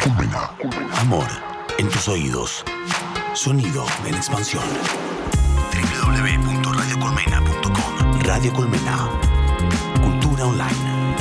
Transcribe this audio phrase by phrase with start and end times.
[0.00, 0.50] Colmena.
[1.00, 1.26] Amor
[1.78, 2.64] en tus oídos.
[3.34, 4.62] Sonido en expansión.
[5.72, 9.08] www.radiocolmena.com Radio Colmena.
[10.00, 11.16] Cultura online.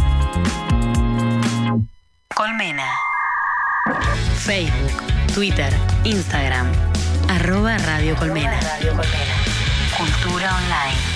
[2.36, 2.86] Colmena.
[4.38, 4.92] Facebook,
[5.34, 6.68] Twitter, Instagram.
[7.30, 8.60] Arroba Radio Colmena.
[9.98, 11.11] Cultura online.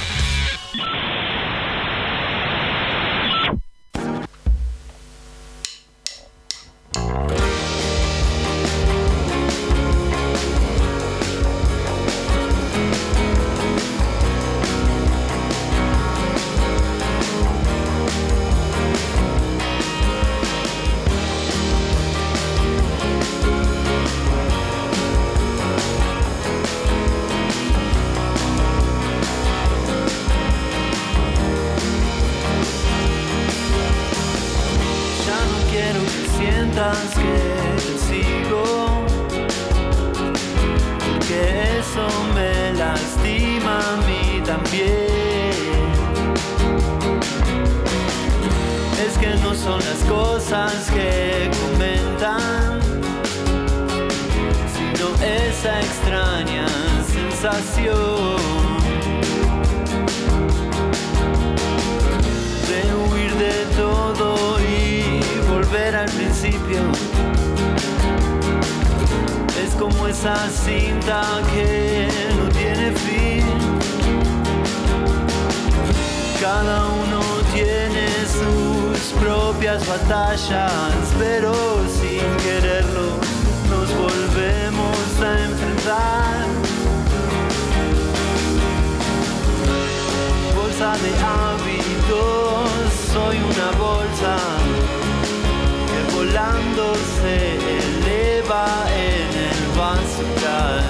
[96.45, 100.85] Volando se eleva en el basural.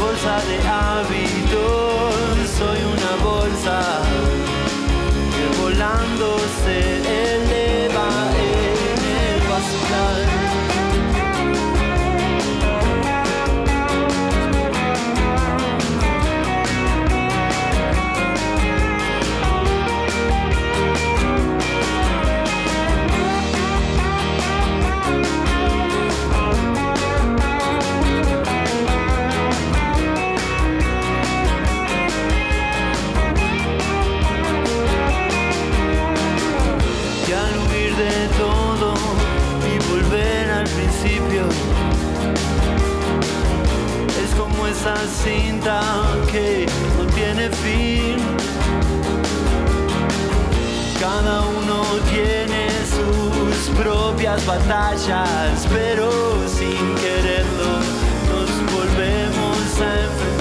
[0.00, 2.17] Bolsa de hábitos,
[44.88, 45.80] esa cinta
[46.30, 46.66] que
[46.96, 48.16] no tiene fin.
[51.00, 56.10] Cada uno tiene sus propias batallas pero
[56.48, 57.70] sin quererlo
[58.30, 60.37] nos volvemos a enfrentar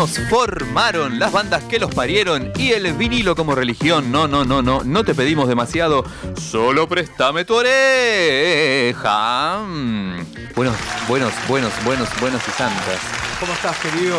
[0.00, 4.10] nos formaron, las bandas que los parieron y el vinilo como religión.
[4.10, 6.06] No, no, no, no, no te pedimos demasiado.
[6.40, 9.58] Solo préstame tu oreja.
[9.58, 10.20] Mm.
[10.56, 10.74] Buenos,
[11.06, 12.98] buenos, buenos, buenos, buenos y santas.
[13.40, 14.16] ¿Cómo estás, querido?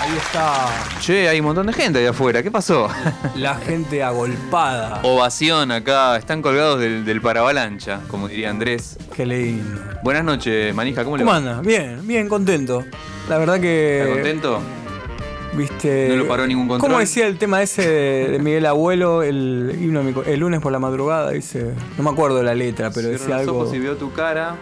[0.00, 0.66] Ahí está
[0.98, 2.42] Che, hay un montón de gente ahí afuera.
[2.42, 2.88] ¿Qué pasó?
[3.36, 4.98] la gente agolpada.
[5.04, 6.16] Ovación acá.
[6.16, 8.98] Están colgados del, del paravalancha, como diría Andrés.
[9.14, 9.80] Qué lindo.
[10.02, 11.04] Buenas noches, manija.
[11.04, 11.36] ¿Cómo le ¿Cómo va?
[11.36, 11.60] anda?
[11.60, 12.84] Bien, bien, contento.
[13.28, 14.00] La verdad que.
[14.00, 14.60] ¿Está contento?
[15.52, 16.08] Viste.
[16.08, 16.88] No lo paró ningún control.
[16.90, 21.30] ¿Cómo decía el tema ese de, Miguel Abuelo, el himno el lunes por la madrugada?
[21.32, 21.74] Dice.
[21.96, 23.58] No me acuerdo de la letra, pero decía los algo.
[23.62, 24.56] ojos y veo tu cara.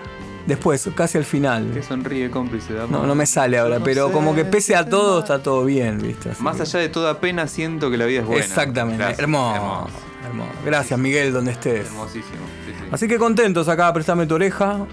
[0.47, 1.83] Después, casi al Que final.
[1.87, 3.01] sonríe cómplice de amor.
[3.03, 5.63] No, no me sale ahora, no pero sé como que pese a todo, está todo
[5.67, 6.31] bien, ¿viste?
[6.31, 8.43] Así Más que- allá de toda pena, siento que la vida es buena.
[8.43, 8.97] Exactamente.
[8.97, 9.19] Gracias.
[9.21, 9.89] Hermoso,
[10.27, 10.51] hermoso.
[10.65, 11.87] Gracias, Miguel, donde estés.
[11.89, 12.47] Hermosísimo.
[12.67, 12.85] sí, sí.
[12.91, 14.87] Así que contentos acá, Préstame tu oreja.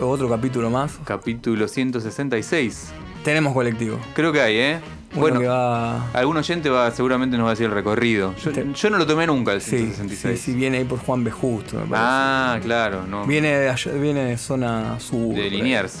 [0.00, 0.98] Otro capítulo más.
[1.04, 2.88] Capítulo 166.
[3.22, 3.98] Tenemos colectivo.
[4.14, 4.80] Creo que hay, ¿eh?
[5.14, 6.10] Bueno, va.
[6.12, 8.34] algún oyente va, seguramente nos va a decir el recorrido.
[8.36, 10.40] Yo, Te- yo no lo tomé nunca el Sí, sí, 166.
[10.40, 11.30] sí, viene ahí por Juan B.
[11.30, 11.96] Justo, me parece.
[11.96, 13.24] Ah, claro, no.
[13.26, 15.34] Viene de, allá- viene de zona sur.
[15.34, 16.00] de Liniers.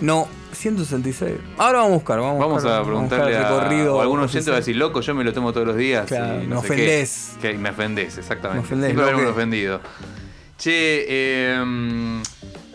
[0.00, 1.32] No, 166.
[1.58, 4.20] Ahora vamos a buscar, vamos, Vamos buscar, a buscar preguntarle el a, recorrido o algún
[4.20, 6.06] oyente va a decir, loco, yo me lo tomo todos los días.
[6.06, 6.66] Claro, y me no qué".
[6.68, 7.30] ofendés.
[7.40, 8.60] Que me ofendés, exactamente.
[8.60, 9.30] Me ofendés, Siempre loco.
[9.30, 9.80] ofendido.
[10.58, 12.22] Che, eh,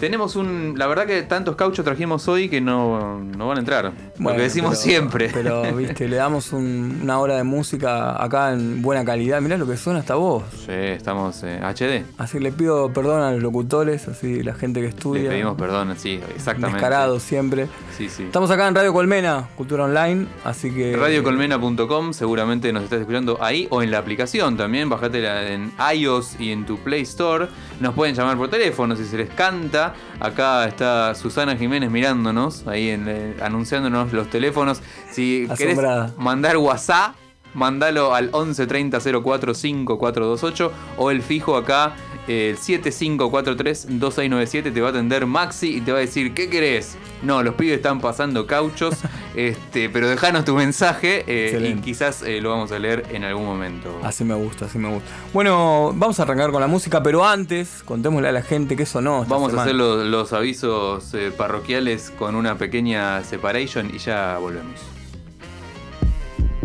[0.02, 0.74] tenemos un...
[0.78, 3.86] La verdad que tantos cauchos trajimos hoy que no, no van a entrar.
[3.86, 5.30] lo Bueno, que decimos pero- siempre.
[5.32, 9.40] Pero, viste, le damos un- una hora de música acá en buena calidad.
[9.42, 10.44] Mirá lo que suena esta voz.
[10.66, 12.04] Sí, estamos eh, HD.
[12.18, 15.30] Así le pido perdón a los locutores, así la gente que Le estudia.
[15.30, 16.78] pedimos perdón, sí, exactamente.
[16.78, 17.68] Descarados siempre.
[17.96, 18.24] Sí, sí.
[18.24, 20.98] Estamos acá en Radio Colmena, Cultura Online, así que.
[20.98, 24.90] Radiocolmena.com, seguramente nos estás escuchando ahí o en la aplicación también.
[24.90, 27.48] Bajátela en iOS y en tu Play Store.
[27.82, 29.96] Nos pueden llamar por teléfono si se les canta.
[30.20, 34.84] Acá está Susana Jiménez mirándonos, ahí en, eh, anunciándonos los teléfonos.
[35.10, 36.14] Si querés Asombrada.
[36.16, 37.16] mandar WhatsApp,
[37.54, 41.94] mandalo al 11 30 04 5428 o el fijo acá.
[42.28, 46.96] El 7543-2697 te va a atender Maxi y te va a decir, ¿qué querés?
[47.24, 48.94] No, los pibes están pasando cauchos,
[49.36, 53.46] este, pero dejanos tu mensaje eh, y quizás eh, lo vamos a leer en algún
[53.46, 54.00] momento.
[54.04, 55.10] Así me gusta, así me gusta.
[55.34, 59.24] Bueno, vamos a arrancar con la música, pero antes, contémosle a la gente qué sonó.
[59.24, 64.38] esta Vamos a hacer los, los avisos eh, parroquiales con una pequeña separation y ya
[64.38, 64.91] volvemos.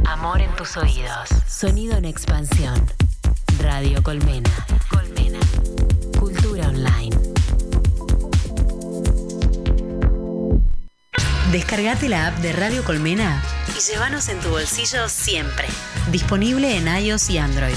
[0.09, 1.29] Amor en tus oídos.
[1.49, 2.81] Sonido en expansión.
[3.61, 4.51] Radio Colmena.
[4.89, 5.39] Colmena.
[6.19, 7.17] Cultura online.
[11.51, 13.43] Descargate la app de Radio Colmena
[13.77, 15.67] y llévanos en tu bolsillo siempre.
[16.11, 17.77] Disponible en iOS y Android.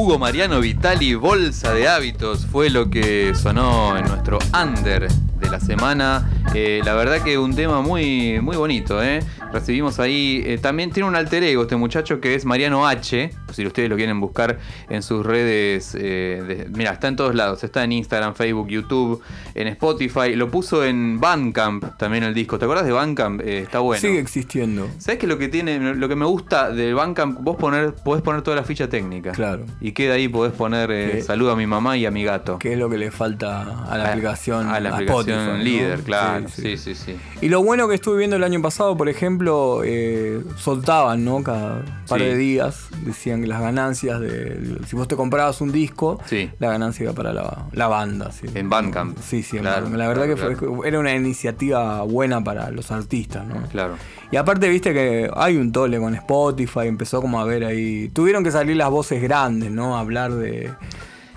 [0.00, 5.08] Hugo Mariano Vitali, Bolsa de Hábitos, fue lo que sonó en nuestro under
[5.40, 6.28] de la semana.
[6.54, 9.20] Eh, la verdad que un tema muy, muy bonito, ¿eh?
[9.52, 13.66] Recibimos ahí, eh, también tiene un alter ego este muchacho que es Mariano H, si
[13.66, 14.58] ustedes lo quieren buscar
[14.90, 19.22] en sus redes, eh, de- mira, está en todos lados, está en Instagram, Facebook, YouTube,
[19.54, 23.40] en Spotify, lo puso en Bandcamp también el disco, ¿te acuerdas de Bandcamp?
[23.42, 24.00] Está bueno.
[24.00, 24.88] Sigue existiendo.
[24.98, 28.42] ¿Sabes que lo que tiene, lo que me gusta del Bandcamp, vos poner, podés poner
[28.42, 29.32] toda la ficha técnica.
[29.32, 29.64] Claro.
[29.80, 32.58] Y queda ahí, podés poner saludo a mi mamá y a mi gato.
[32.58, 34.68] Que es lo que le falta a la A- aplicación.
[34.68, 34.92] A la a
[35.34, 35.86] aplicación Spotify, ¿no?
[35.86, 36.48] líder, claro.
[36.48, 36.94] Sí, Sí, sí.
[36.94, 37.16] sí, sí.
[37.40, 41.42] Y lo bueno que estuve viendo el año pasado, por ejemplo, eh, soltaban, ¿no?
[41.42, 42.24] Cada par Sí.
[42.24, 44.78] de días decían que las ganancias de.
[44.86, 46.50] Si vos te comprabas un disco, Sí.
[46.58, 48.32] la ganancia iba para la, la banda.
[48.32, 48.46] Sí.
[48.54, 49.18] En Bandcamp.
[49.18, 49.98] Sí, sí, en Claro, Bandcamp.
[49.98, 53.62] La verdad claro, que fue, era una iniciativa buena para los artistas, ¿no?
[53.68, 53.94] Claro.
[54.30, 58.08] Y aparte, viste que hay un tole con Spotify, empezó como a ver ahí.
[58.12, 59.96] Tuvieron que salir las voces grandes, ¿no?
[59.96, 60.70] A hablar de.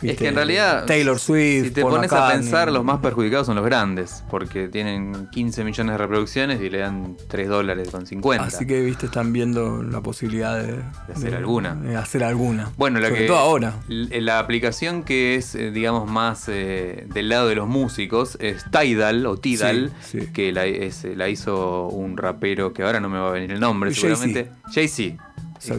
[0.01, 1.65] Es que en realidad, Taylor Swift.
[1.65, 5.63] si te Paul pones a pensar, los más perjudicados son los grandes, porque tienen 15
[5.63, 8.45] millones de reproducciones y le dan 3 dólares con 50.
[8.45, 11.75] Así que, viste, están viendo la posibilidad de, De hacer alguna.
[11.75, 12.71] de hacer alguna.
[12.77, 13.73] Bueno, la Sobre que todo ahora.
[13.87, 19.25] la aplicación que es, eh, digamos, más eh, del lado de los músicos es Tidal
[19.25, 20.27] o Tidal, Sí, sí.
[20.33, 23.59] que la, es- la hizo un rapero que ahora no me va a venir el
[23.59, 24.15] nombre, Jay-Z.
[24.15, 24.51] seguramente.
[24.73, 25.17] Jay-Z.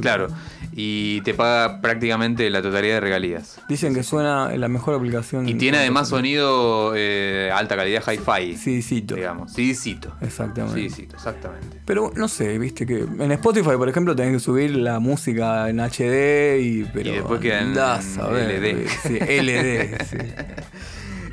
[0.00, 0.28] Claro.
[0.74, 3.60] Y te paga prácticamente la totalidad de regalías.
[3.68, 5.46] Dicen que suena la mejor aplicación.
[5.48, 8.56] Y tiene además sonido eh, alta calidad hi-fi.
[8.56, 9.14] CDcito.
[9.16, 9.52] Digamos.
[9.52, 10.14] CDcito.
[10.22, 10.88] Exactamente.
[10.88, 11.80] CDcito, exactamente.
[11.84, 15.78] Pero no sé, viste que en Spotify, por ejemplo, tenés que subir la música en
[15.80, 16.84] HD y.
[16.92, 18.88] Pero Y después queda en- andás a ver, LD.
[19.02, 20.16] Sí, LD, sí.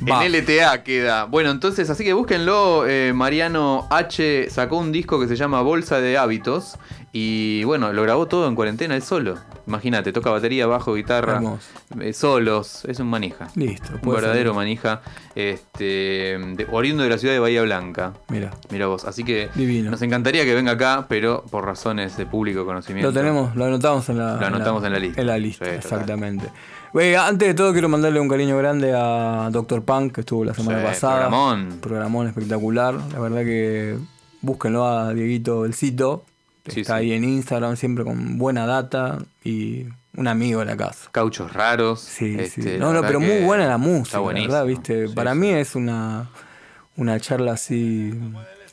[0.10, 0.26] Va.
[0.26, 1.26] En LTA queda.
[1.26, 2.88] Bueno, entonces, así que búsquenlo.
[2.88, 6.78] eh, Mariano H sacó un disco que se llama Bolsa de Hábitos.
[7.12, 9.36] Y bueno, lo grabó todo en cuarentena, él solo.
[9.66, 11.42] Imagínate, toca batería, bajo, guitarra,
[12.00, 12.86] eh, solos.
[12.86, 13.48] Es un manija.
[13.56, 13.94] Listo.
[14.04, 14.56] Un verdadero ser.
[14.56, 15.02] manija.
[15.36, 15.84] Este,
[16.38, 18.14] de- oriundo de la ciudad de Bahía Blanca.
[18.30, 19.06] Mira, Mira vos.
[19.06, 19.90] Así que Divino.
[19.92, 23.10] nos encantaría que venga acá, pero por razones de público conocimiento.
[23.10, 24.36] lo tenemos, lo anotamos en la.
[24.38, 25.22] Lo anotamos en la lista.
[25.22, 26.48] En la lista, Sí, exactamente.
[27.20, 29.84] Antes de todo, quiero mandarle un cariño grande a Dr.
[29.84, 31.28] Punk, que estuvo la semana Sí, pasada.
[31.28, 31.78] programón.
[31.82, 32.96] Programón espectacular.
[33.14, 33.98] La verdad que
[34.42, 36.26] búsquenlo a Dieguito Belcito.
[36.70, 37.06] Sí, está sí.
[37.06, 39.86] ahí en Instagram, siempre con buena data y
[40.16, 41.10] un amigo de la casa.
[41.12, 42.00] Cauchos raros.
[42.02, 42.70] Sí, este, sí.
[42.74, 44.54] la No, no, pero muy buena la música, Está la buenísimo.
[44.54, 44.66] ¿verdad?
[44.68, 45.08] ¿Viste?
[45.08, 46.30] Sí, Para mí es una,
[46.96, 48.14] una charla así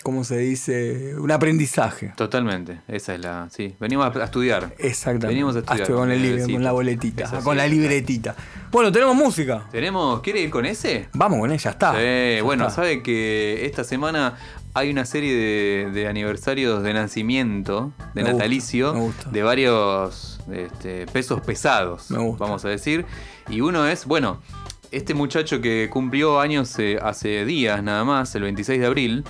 [0.06, 1.16] ¿cómo se dice?
[1.18, 2.12] Un aprendizaje.
[2.16, 3.48] Totalmente, esa es la.
[3.50, 4.72] Sí, venimos a estudiar.
[4.78, 5.26] Exactamente.
[5.26, 5.82] Venimos a estudiar.
[5.82, 6.54] Hasta con el libro, Necesito.
[6.56, 8.36] con la boletita, con la libretita.
[8.70, 9.66] Bueno, tenemos música.
[9.72, 10.20] ¿Tenemos.
[10.20, 11.08] ¿Quiere ir con ese?
[11.12, 11.92] Vamos con ella, está.
[11.94, 12.76] Sí, Ya bueno, está.
[12.76, 14.34] sabe que esta semana
[14.76, 19.30] hay una serie de, de aniversarios de nacimiento, de Me natalicio, gusta.
[19.30, 23.06] de varios este, pesos pesados, vamos a decir.
[23.48, 24.42] Y uno es, bueno,
[24.90, 29.24] este muchacho que cumplió años eh, hace días nada más, el 26 de abril,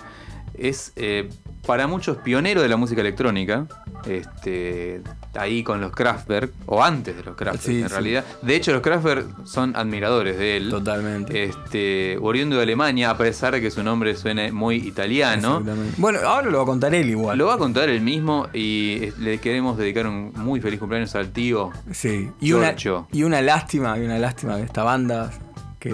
[0.55, 1.29] es eh,
[1.66, 3.66] para muchos pionero de la música electrónica.
[4.06, 5.02] Este,
[5.35, 7.92] ahí con los Kraftwerk, o antes de los Kraftwerk Sí, en sí.
[7.92, 8.25] realidad.
[8.42, 10.70] De hecho, los Kraftwerk son admiradores de él.
[10.70, 11.44] Totalmente.
[11.44, 15.58] Este, oriundo de Alemania, a pesar de que su nombre suene muy italiano.
[15.58, 15.94] Exactamente.
[15.99, 17.37] Bueno, ahora lo va a contar él igual.
[17.37, 21.14] Lo va a contar él mismo y eh, le queremos dedicar un muy feliz cumpleaños
[21.16, 21.70] al tío.
[21.90, 22.30] Sí.
[22.40, 22.76] Y una,
[23.12, 25.30] y una lástima, y una lástima de esta banda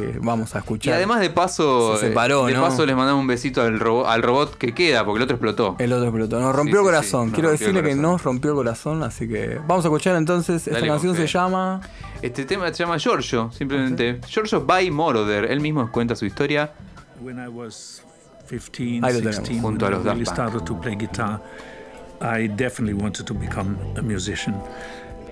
[0.00, 0.94] que vamos a Y escuchar.
[0.94, 2.64] además de paso, Se separó, eh, de ¿no?
[2.64, 5.76] paso les mandamos un besito al, robo- al robot que queda, porque el otro explotó.
[5.78, 6.40] El otro explotó.
[6.40, 7.20] Nos rompió Sí, el sí, corazón.
[7.24, 8.02] sí, nos Quiero rompió decirle que corazón.
[8.12, 10.56] nos rompió el corazón, así que vamos a escuchar entonces.
[10.66, 11.80] Esta Dale con canción se llama.
[12.22, 14.20] Este tema se llama Giorgio, simplemente.
[14.28, 15.44] Giorgio by Moroder.
[15.50, 16.72] Él mismo cuenta su historia.
[17.20, 18.02] When I was
[18.48, 19.36] 15, Ahí lo tenemos.
[19.38, 20.36] 16, Junto a I los Daft really Punk.
[20.36, 21.40] started to play guitar,
[22.20, 24.54] I definitely wanted to become a musician.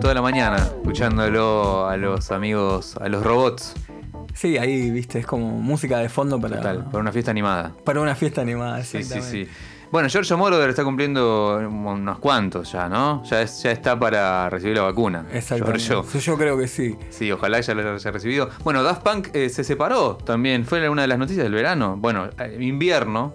[0.00, 3.74] Toda la mañana escuchándolo a los amigos, a los robots.
[4.34, 7.72] Sí, ahí, viste, es como música de fondo para, Total, para una fiesta animada.
[7.84, 8.82] para una fiesta animada.
[8.84, 9.48] Sí, sí, sí.
[9.90, 13.24] Bueno, Giorgio Moroder está cumpliendo unos cuantos ya, ¿no?
[13.24, 15.24] Ya, es- ya está para recibir la vacuna.
[15.32, 15.80] Exactamente.
[15.80, 16.10] Giorgio.
[16.10, 16.96] Sí, Yo creo que sí.
[17.10, 18.50] Sí, ojalá ya lo haya recibido.
[18.64, 20.66] Bueno, Daft Punk eh, se separó también.
[20.66, 21.96] Fue una de las noticias del verano.
[21.98, 23.34] Bueno, eh, invierno.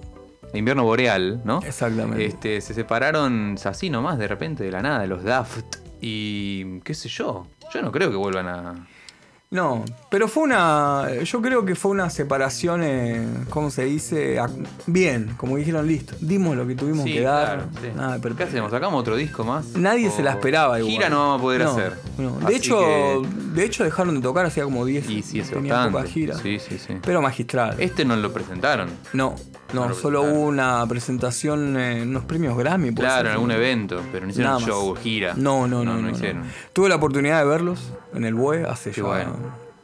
[0.53, 1.59] Invierno boreal, ¿no?
[1.65, 2.23] Exactamente.
[2.23, 5.77] Este, se separaron así nomás, de repente, de la nada, los Daft.
[6.05, 7.47] Y qué sé yo.
[7.73, 8.87] Yo no creo que vuelvan a.
[9.51, 11.07] No, pero fue una.
[11.23, 14.37] Yo creo que fue una separación, eh, ¿cómo se dice?
[14.87, 16.15] Bien, como dijeron, listo.
[16.19, 17.45] Dimos lo que tuvimos Sí, que dar.
[17.59, 17.87] claro, sí.
[17.95, 18.71] Nada, pero ¿Qué hacemos?
[18.71, 19.67] ¿Sacamos otro disco más?
[19.77, 20.91] Nadie ¿O se la esperaba igual.
[20.91, 21.93] Gira no vamos a poder No, hacer.
[22.17, 25.91] De, hecho, que- de hecho, dejaron de tocar hacía como 10 Y sí, hace bastante.
[25.91, 26.35] poca gira.
[26.37, 26.97] Sí, sí, sí.
[27.01, 27.75] Pero magistral.
[27.79, 28.89] Este no lo presentaron.
[29.13, 29.35] No,
[29.73, 32.93] no, No, solo hubo una presentación en unos premios Grammy.
[32.93, 34.69] Claro, en algún evento, pero no hicieron Nada más.
[34.69, 35.33] show, gira.
[35.35, 35.93] No, no, no.
[35.95, 36.15] no, no, no.
[36.15, 36.43] hicieron.
[36.73, 39.35] Tuve la oportunidad de verlos en el BUE hace ya bueno.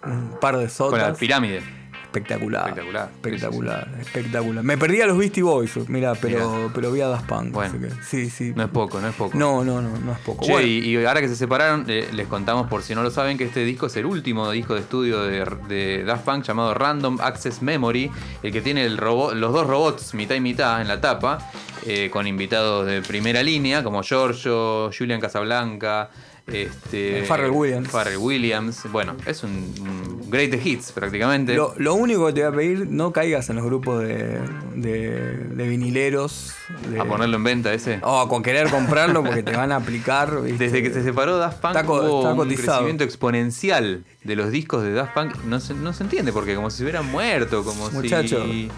[0.04, 1.18] un par de Con la sotas.
[1.18, 1.62] pirámide.
[2.10, 2.70] Espectacular.
[2.70, 3.10] Espectacular.
[3.14, 4.64] Espectacular, espectacular.
[4.64, 7.52] Me perdí a los Beastie Boys, mira, pero, pero vi a Daft Punk.
[7.52, 7.76] Bueno.
[7.76, 8.54] así que sí, sí.
[8.56, 9.38] No es poco, no es poco.
[9.38, 10.44] No, no, no, no es poco.
[10.44, 13.12] Che, Bueno, y, y ahora que se separaron, eh, les contamos por si no lo
[13.12, 16.74] saben que este disco es el último disco de estudio de, de Daft Punk llamado
[16.74, 18.10] Random Access Memory,
[18.42, 21.38] el que tiene el robot, los dos robots mitad y mitad en la tapa,
[21.86, 26.10] eh, con invitados de primera línea como Giorgio, Julian Casablanca,
[26.54, 27.90] este, Eh, Pharrell Williams.
[27.90, 28.84] Pharrell Williams.
[28.92, 31.54] Bueno, es un, un great hits prácticamente.
[31.56, 34.40] lo, lo único que te voy a pedir, no caigas en los grupos de,
[34.76, 35.10] de,
[35.56, 36.54] de vinileros.
[36.92, 38.00] de- a ponerlo en venta ese.
[38.04, 40.42] O con querer comprarlo porque te van a aplicar.
[40.44, 40.66] ¿viste?
[40.66, 42.68] Desde que se separó Daft Punk Está hubo está un cotizado.
[42.78, 45.36] crecimiento exponencial de los discos de Daft Punk.
[45.46, 48.70] No se, no se entiende porque como si hubieran muerto, como Muchachos, si...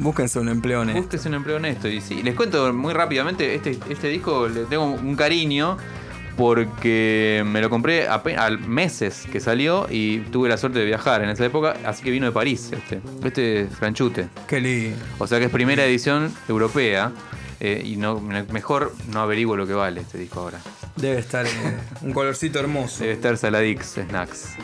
[0.00, 1.02] búsquense un empleo en esto.
[1.02, 1.88] Búsquese un empleo honesto.
[1.88, 5.76] Y sí, les cuento muy rápidamente, este, este disco le tengo un cariño
[6.40, 11.28] porque me lo compré al meses que salió y tuve la suerte de viajar en
[11.28, 13.00] esa época, así que vino de París este.
[13.22, 14.28] Este es Franchute.
[14.48, 14.96] Qué lindo.
[15.18, 17.12] O sea que es primera edición europea.
[17.62, 20.58] eh, y no mejor no averiguo lo que vale este disco ahora.
[20.96, 21.50] Debe estar eh,
[22.00, 23.00] un colorcito hermoso.
[23.00, 24.54] Debe estar Saladix Snacks.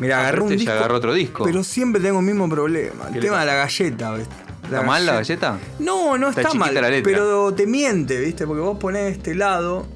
[0.00, 0.72] Mira, Ah, agarré pero un este disco.
[0.74, 1.44] ya agarró otro disco.
[1.44, 3.04] Pero siempre tengo el mismo problema.
[3.06, 4.34] El ¿Qué le tema de la galleta, ¿viste?
[4.64, 5.58] ¿Está mal la galleta?
[5.78, 6.74] No, no Está mal.
[6.74, 6.90] la.
[7.04, 8.44] Pero te miente, ¿viste?
[8.44, 9.86] Porque vos ponés este lado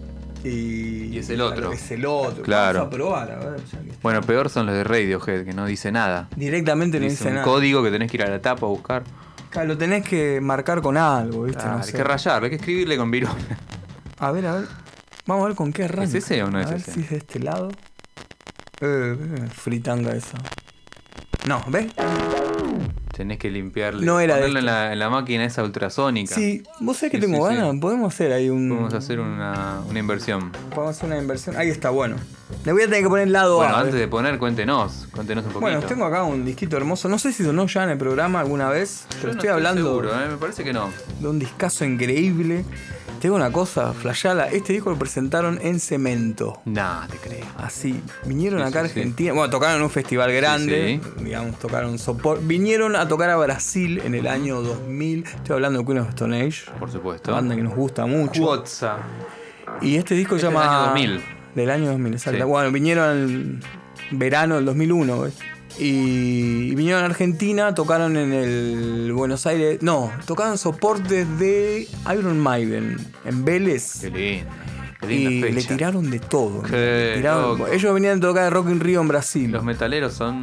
[0.49, 1.09] y.
[1.15, 1.73] Y es el otro.
[1.73, 2.43] Es el otro.
[2.43, 2.81] Claro.
[2.81, 3.65] Vamos a probar, a ver.
[3.65, 6.29] ya que- Bueno, peor son los de Radiohead, que no dice nada.
[6.37, 7.45] Directamente no Dice dice un nada.
[7.45, 9.05] código que tenés que ir a la tapa a buscar.
[9.51, 11.65] Claro, lo tenés que marcar con algo, ¿viste?
[11.65, 13.31] No hay que rayarlo, hay que escribirle con virus.
[14.19, 14.69] A ver, a ver.
[15.27, 16.05] Vamos a ver con qué arranca.
[16.05, 16.93] ¿Es ese o no a es ver ese?
[16.93, 17.69] si es de este lado.
[18.81, 20.37] Eh, eh, fritanga esa.
[21.49, 21.87] No, ¿ves?
[23.17, 24.05] Tenés que limpiarle.
[24.05, 26.35] No era de Ponerlo en la, en la máquina esa ultrasónica.
[26.35, 27.61] Sí, vos sabés que Sí, tengo sí, sí.
[27.63, 27.81] ganas.
[27.81, 28.69] Podemos hacer ahí un.
[28.69, 30.53] Podemos hacer una, una inversión.
[30.75, 31.57] Podemos hacer una inversión.
[31.57, 32.17] Ahí está, bueno.
[32.67, 33.79] Le voy a tener que poner lado Bueno, A.
[33.79, 34.03] antes ¿ves?
[34.03, 35.09] de poner, cuéntenos.
[35.13, 35.61] Cuéntenos un poquito.
[35.61, 37.09] Bueno, tengo acá un disquito hermoso.
[37.09, 39.83] No sé si sonó ya en el programa alguna vez, Yo pero no estoy hablando
[39.83, 40.29] seguro, ¿eh?
[40.29, 40.91] Me parece que no.
[41.19, 42.65] de un discazo increíble.
[43.21, 44.49] Tengo una cosa, flashala.
[44.49, 46.61] Este disco lo presentaron en cemento.
[46.65, 47.45] Nah, te creo.
[47.59, 48.99] Así, vinieron Sí, acá a sí, sí.
[49.01, 49.33] Argentina.
[49.33, 51.01] Bueno, tocaron en un festival grande.
[51.21, 52.45] Digamos, tocaron soporte.
[52.47, 55.25] Vinieron a tocar a Brasil en el año 2000.
[55.25, 56.71] Estoy hablando de Queen of Stone Age.
[56.79, 57.31] Por supuesto.
[57.31, 58.41] Una banda que nos gusta mucho.
[58.43, 58.99] Cuotza.
[59.81, 60.63] Y este disco se Este es llama.
[60.65, 61.23] del año 2000.
[61.55, 62.39] Del año 2000, exacto.
[62.39, 62.45] Sí.
[62.45, 63.61] Bueno, vinieron
[64.11, 65.35] en verano del 2001, ¿ves?
[65.79, 69.83] Y, y vinieron a Argentina, tocaron en el Buenos Aires.
[69.83, 74.01] No, tocaron soportes de Iron Maiden en Vélez.
[74.01, 74.51] Qué lindo.
[75.01, 75.77] Qué y linda le fecha.
[75.77, 76.63] tiraron de todo.
[76.69, 79.51] Le tiraron- ellos venían a tocar de Rock in Rio en Brasil.
[79.53, 80.41] Los metaleros son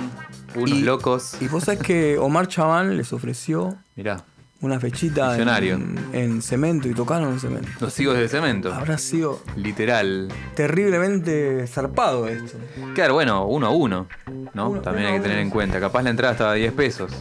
[0.55, 1.35] unos Y- locos.
[1.41, 4.23] Y vos sabés que Omar Chaván les ofreció Mirá,
[4.63, 7.67] una fechita en, en cemento y tocaron en cemento.
[7.79, 8.73] los higos de cemento.
[8.73, 10.29] Habrá sido Literal.
[10.55, 12.57] terriblemente zarpado esto.
[12.95, 14.07] Claro, bueno, uno a uno,
[14.53, 14.69] ¿no?
[14.69, 15.43] Uno- También uno hay que tener uno.
[15.45, 15.79] en cuenta.
[15.79, 17.11] Capaz la entrada estaba a 10 pesos.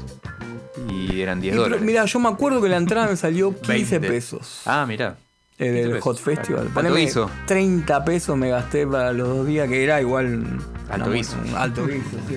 [0.88, 1.84] Y eran 10 Y pero, dólares.
[1.84, 4.00] Mira, yo me acuerdo que la entrada me salió 15 20.
[4.08, 4.62] pesos.
[4.66, 5.16] Ah, mirá.
[5.58, 6.02] eh, 15 del pesos.
[6.04, 6.70] Hot Festival.
[6.72, 7.30] ¿Cuánto hizo?
[7.46, 10.44] 30 pesos me gasté para los dos días, que era igual.
[10.90, 11.36] Alto guiso.
[11.56, 12.36] Alto guiso, sí.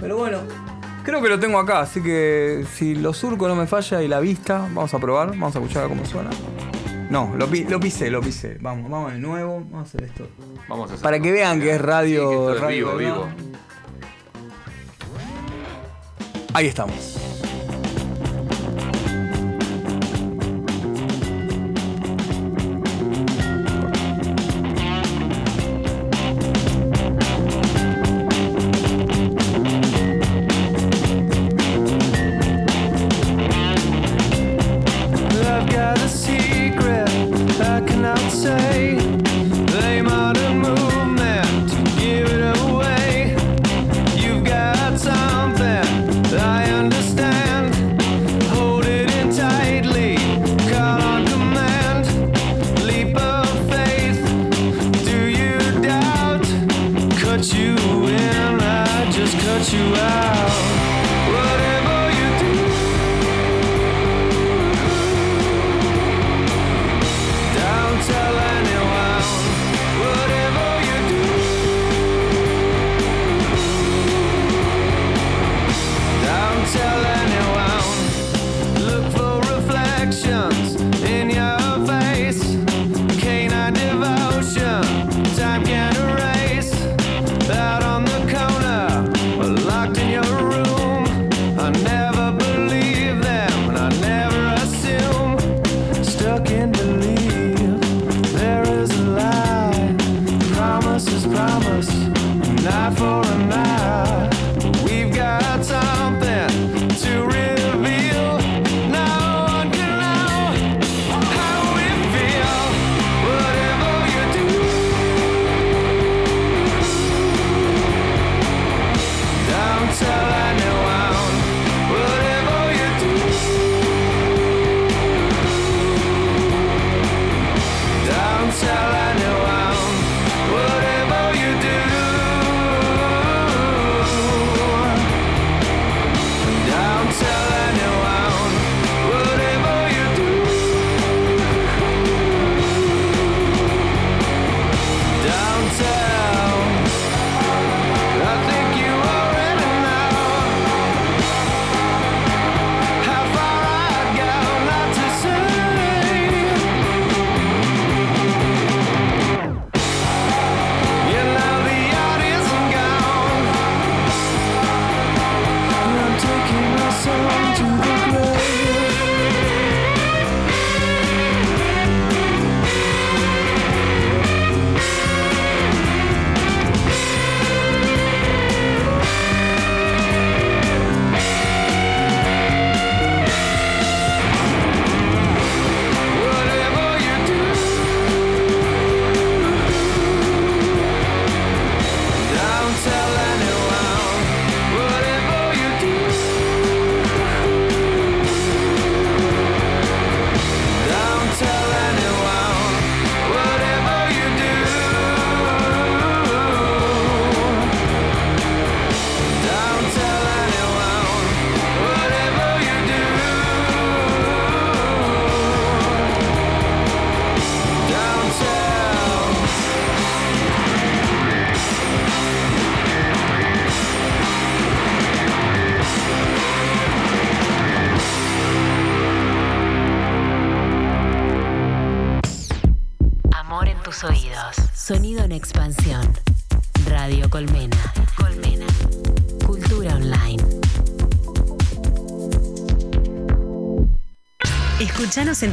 [0.00, 0.38] Pero bueno,
[1.04, 4.18] creo que lo tengo acá, así que si lo surco no me falla y la
[4.20, 6.30] vista, vamos a probar, vamos a escuchar cómo suena.
[7.10, 8.56] No, lo, pi- lo pisé, lo pisé.
[8.60, 10.26] Vamos, vamos de nuevo, vamos a hacer esto.
[10.68, 12.22] Vamos a hacer- Para que vean que es radio.
[12.22, 13.12] Sí, que esto es radio vivo, ¿verdad?
[13.14, 13.28] vivo.
[16.54, 17.18] Ahí estamos.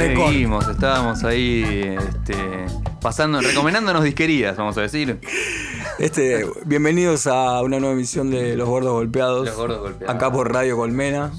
[0.00, 2.34] Seguimos, estábamos ahí este,
[3.02, 5.20] pasando, recomendándonos disquerías, vamos a decir.
[5.98, 9.46] Este, bienvenidos a una nueva emisión de Los Gordos Golpeados.
[9.48, 10.16] Los Gordos Golpeados.
[10.16, 11.30] Acá por Radio Colmena.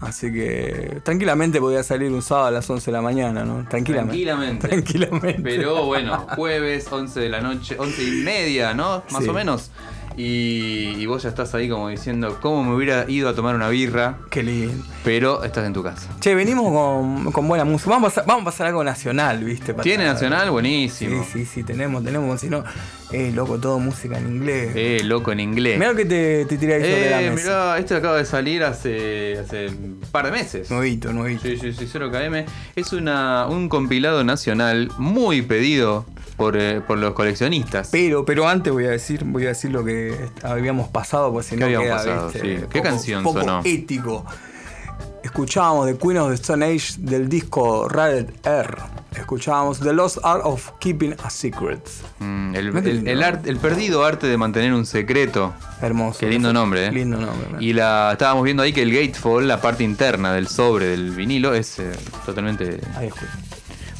[0.00, 3.66] Así que tranquilamente podía salir un sábado a las 11 de la mañana, ¿no?
[3.68, 4.12] Tranquilamente.
[4.24, 4.68] Tranquilamente.
[4.68, 5.42] Tranquilamente.
[5.42, 9.02] Pero bueno, jueves, 11 de la noche, 11 y media, ¿no?
[9.10, 9.28] Más Sí.
[9.28, 9.70] o menos.
[10.16, 13.68] Y, y vos ya estás ahí como diciendo, ¿cómo me hubiera ido a tomar una
[13.68, 14.18] birra?
[14.30, 14.84] Qué lindo.
[15.02, 16.08] Pero estás en tu casa.
[16.20, 17.90] Che, venimos con, con buena música.
[17.90, 19.74] Vamos a, pasar, vamos a pasar algo nacional, ¿viste?
[19.74, 20.44] Para- ¿Tiene nacional?
[20.46, 21.26] Sí, Buenísimo.
[21.32, 22.40] sí, sí, tenemos, tenemos.
[22.40, 22.62] Si no,
[23.10, 24.70] eh, loco, todo música en inglés.
[24.76, 25.78] Eh, loco en inglés.
[25.78, 27.42] Mirá lo que te, te tiré ahí sobre la Eh, mesa.
[27.44, 30.70] mirá, este acaba de salir hace, hace un par de meses.
[30.70, 31.42] Nuevito, nuevito.
[31.42, 32.44] Sí, sí, sí, 0KM.
[32.76, 37.88] Es una, un compilado nacional muy pedido por, eh, por los coleccionistas.
[37.90, 41.54] Pero, pero antes voy a decir, voy a decir lo que habíamos pasado, pues si
[41.54, 42.30] ¿Qué no habíamos queda, pasado?
[42.30, 42.40] ¿viste?
[42.40, 42.56] Sí.
[42.70, 43.60] ¿Qué Poco- canción poco sonó?
[43.64, 44.24] ético.
[45.22, 48.76] Escuchábamos The Queen of the Stone Age del disco Rated R.
[49.16, 51.80] Escuchábamos The Lost Art of Keeping a Secret.
[52.18, 53.10] Mm, el, Mirá qué el- lindo.
[53.10, 55.54] el art- el perdido arte de mantener un secreto.
[55.80, 56.18] Hermoso.
[56.20, 56.92] Qué lindo nombre, ¿eh?
[56.92, 57.48] Lindo nombre.
[57.52, 57.60] ¿no?
[57.60, 61.54] Y la estábamos viendo ahí que el gatefold, la parte interna del sobre del vinilo,
[61.54, 61.92] es eh,
[62.26, 63.32] totalmente Ahí escucha.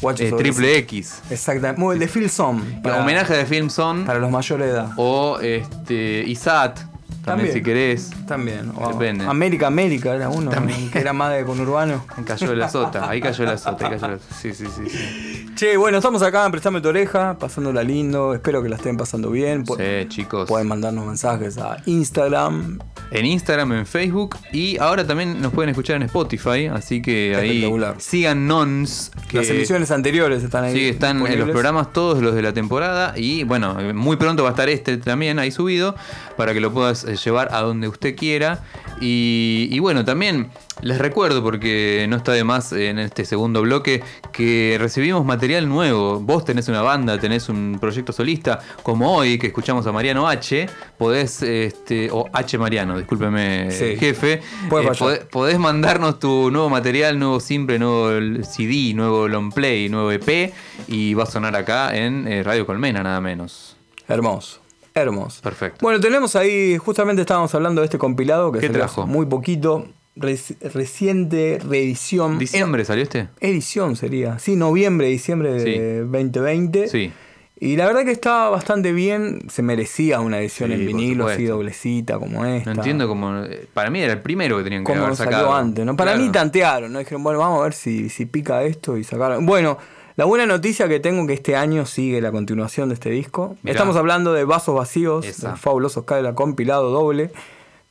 [0.01, 0.77] Guacho eh, triple.
[0.79, 1.21] X.
[1.29, 1.79] Exactamente.
[1.79, 2.61] Muy el de Phil Son.
[2.83, 4.89] Homenaje de Film Son Para los mayores de edad.
[4.97, 6.79] o este, ISAT
[7.25, 8.11] También, si querés.
[8.27, 8.71] También.
[8.75, 9.25] o Depende.
[9.25, 10.91] América, América era uno, También.
[10.91, 12.05] que era más de conurbano.
[12.25, 15.45] Cayó la sota, ahí cayó la sota, ahí cayó la Sí, sí, sí, sí.
[15.55, 18.33] Che, bueno, estamos acá en Prestame tu oreja, pasándola lindo.
[18.33, 19.65] Espero que la estén pasando bien.
[19.65, 20.47] Pu- Sí, chicos.
[20.47, 22.79] Pueden mandarnos mensajes a Instagram.
[23.11, 27.71] En Instagram, en Facebook y ahora también nos pueden escuchar en Spotify, así que ahí
[27.99, 29.11] sigan nons.
[29.29, 30.73] Que Las emisiones anteriores están ahí.
[30.73, 34.49] Sí, están en los programas todos los de la temporada y bueno, muy pronto va
[34.49, 35.95] a estar este también ahí subido
[36.35, 38.63] para que lo puedas llevar a donde usted quiera.
[39.01, 40.49] Y, y bueno, también
[40.81, 46.19] les recuerdo, porque no está de más en este segundo bloque, que recibimos material nuevo.
[46.19, 50.67] Vos tenés una banda, tenés un proyecto solista, como hoy que escuchamos a Mariano H,
[50.97, 53.95] podés, este, o H Mariano, discúlpeme Sí.
[53.97, 58.09] jefe, eh, podés mandarnos tu nuevo material, nuevo simple, nuevo
[58.43, 60.53] CD, nuevo long play, nuevo EP
[60.87, 63.75] y va a sonar acá en eh, Radio Colmena nada menos.
[64.07, 64.64] Hermoso.
[64.97, 65.41] Hermoso.
[65.41, 65.79] Perfecto.
[65.81, 69.03] Bueno, tenemos ahí, justamente estábamos hablando de este compilado que ¿Qué salió trajo?
[69.03, 69.87] hace muy poquito.
[70.15, 72.39] reci- reciente reedición.
[72.39, 73.27] ¿Diciembre salió este?
[73.41, 74.39] Edición sería.
[74.39, 75.77] Sí, noviembre, diciembre de Sí.
[76.09, 76.87] 2020.
[76.87, 77.11] Sí.
[77.59, 79.41] Y la verdad que estaba bastante bien.
[79.49, 82.73] Se merecía una edición Sí, en vinilo, así doblecita como esta.
[82.73, 83.43] No entiendo cómo.
[83.43, 85.43] eh, Para mí era el primero que tenían que haber sacado.
[85.47, 85.97] salió antes, ¿no?
[85.97, 86.25] Para Claro.
[86.25, 86.99] mí tantearon, ¿no?
[86.99, 89.45] Dijeron, bueno, vamos a ver si, si pica esto y sacaron.
[89.45, 89.77] Bueno,
[90.15, 93.57] la buena noticia que tengo que este año sigue la continuación de este disco.
[93.63, 93.73] Mirá.
[93.73, 97.31] Estamos hablando de Vasos Vacíos, del fabuloso la compilado doble.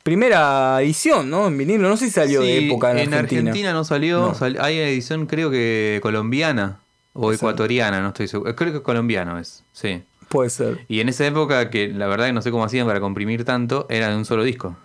[0.02, 1.46] Primera edición, ¿no?
[1.46, 3.72] En vinilo, no sé si salió de Sí, época en, en Argentina.
[3.72, 4.20] no salió.
[4.20, 4.34] No.
[4.34, 6.80] sal- hay edición, creo que colombiana
[7.14, 7.48] o Exacto.
[7.50, 8.54] ecuatoriana, no estoy seguro.
[8.54, 10.02] Creo que colombiano es, sí.
[10.28, 10.84] Puede ser.
[10.88, 13.86] Y en esa época, que la verdad que no sé cómo hacían para comprimir tanto,
[13.88, 14.76] era de un solo disco.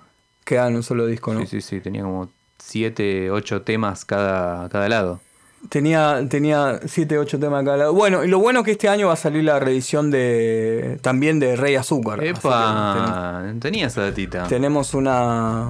[0.46, 1.42] Queda en un solo disco, ¿no?
[1.42, 5.20] Sí, sí, sí, tenía como 7, 8 temas cada, cada lado.
[5.68, 7.90] Tenía, tenía 7, 8 temas acá.
[7.90, 11.56] Bueno, y lo bueno que este año va a salir la reedición de también de
[11.58, 12.24] Rey Azúcar.
[12.24, 13.44] ¡Epa!
[13.60, 14.48] Tenía esa datita.
[14.48, 15.68] tenemos una,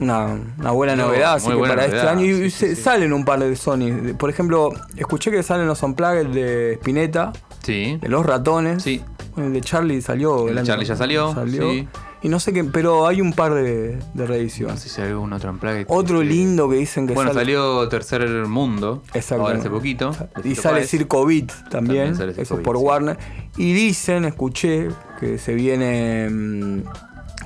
[0.00, 2.24] una, una buena No, novedad así que buena para este novedad, año.
[2.24, 2.82] Y sí, se- sí, sí.
[2.82, 4.14] salen un par de Sony.
[4.18, 7.98] Por ejemplo, escuché que salen los Unplugged de Spinetta, Sí.
[8.00, 8.82] de Los Ratones.
[8.82, 9.02] Sí.
[9.36, 10.48] El de Charlie salió.
[10.48, 11.86] El de año- Charlie ya salió, sí.
[12.26, 13.62] Y no sé qué, pero hay un par de,
[13.92, 14.80] de No reediciones.
[14.80, 15.84] sé si hay algún otro Unplugged.
[15.86, 17.42] Otro que- lindo que dicen que Bueno, sale.
[17.42, 19.04] salió Tercer Mundo.
[19.14, 19.44] Exacto.
[19.46, 20.10] Ahora hace poquito.
[20.42, 20.90] Y sale Páez.
[20.90, 22.82] Circo Beat también, También sale Circo eso es Beat, por sí.
[22.82, 23.18] Warner.
[23.58, 24.88] Y dicen, escuché,
[25.20, 26.28] que se viene.
[26.28, 26.82] mm,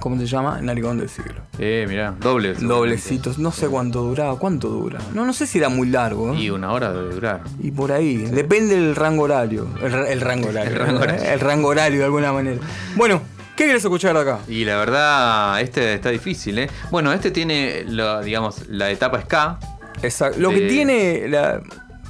[0.00, 0.62] ¿Cómo se llama?
[0.62, 1.42] Naricón del siglo.
[1.58, 2.54] Eh, mirá, doble.
[2.54, 4.98] Doblecitos, no sé cuánto duraba, cuánto dura.
[5.12, 6.32] No, no sé si era muy largo.
[6.32, 6.38] ¿eh?
[6.38, 7.42] Y una hora debe durar.
[7.62, 9.68] Y por ahí, depende del rango horario.
[9.82, 10.70] El, ra- el rango horario.
[10.72, 11.22] El rango horario.
[11.22, 11.32] ¿eh?
[11.34, 12.60] El rango horario de alguna manera.
[12.96, 13.20] Bueno,
[13.60, 14.38] ¿qué querés escuchar acá?
[14.48, 16.70] Y la verdad, este está difícil, ¿eh?
[16.90, 19.58] Bueno, este tiene, lo, digamos, la etapa ska.
[20.02, 20.40] Exacto.
[20.40, 21.60] Lo que De- tiene, la-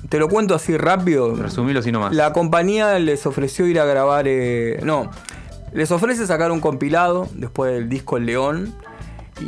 [0.09, 1.35] te lo cuento así rápido.
[1.35, 2.15] Resumilo así nomás.
[2.15, 4.27] La compañía les ofreció ir a grabar.
[4.29, 5.11] eh, no,
[5.73, 8.73] les ofrece sacar un compilado después del disco El León.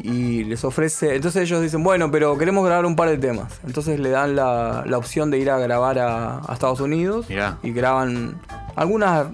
[0.02, 1.14] Y, y les ofrece.
[1.14, 3.60] Entonces ellos dicen, bueno, pero queremos grabar un par de temas.
[3.64, 7.26] Entonces le dan la, la opción de ir a grabar a, a Estados Unidos.
[7.28, 7.58] Mirá.
[7.62, 8.40] Y graban
[8.74, 9.26] algunas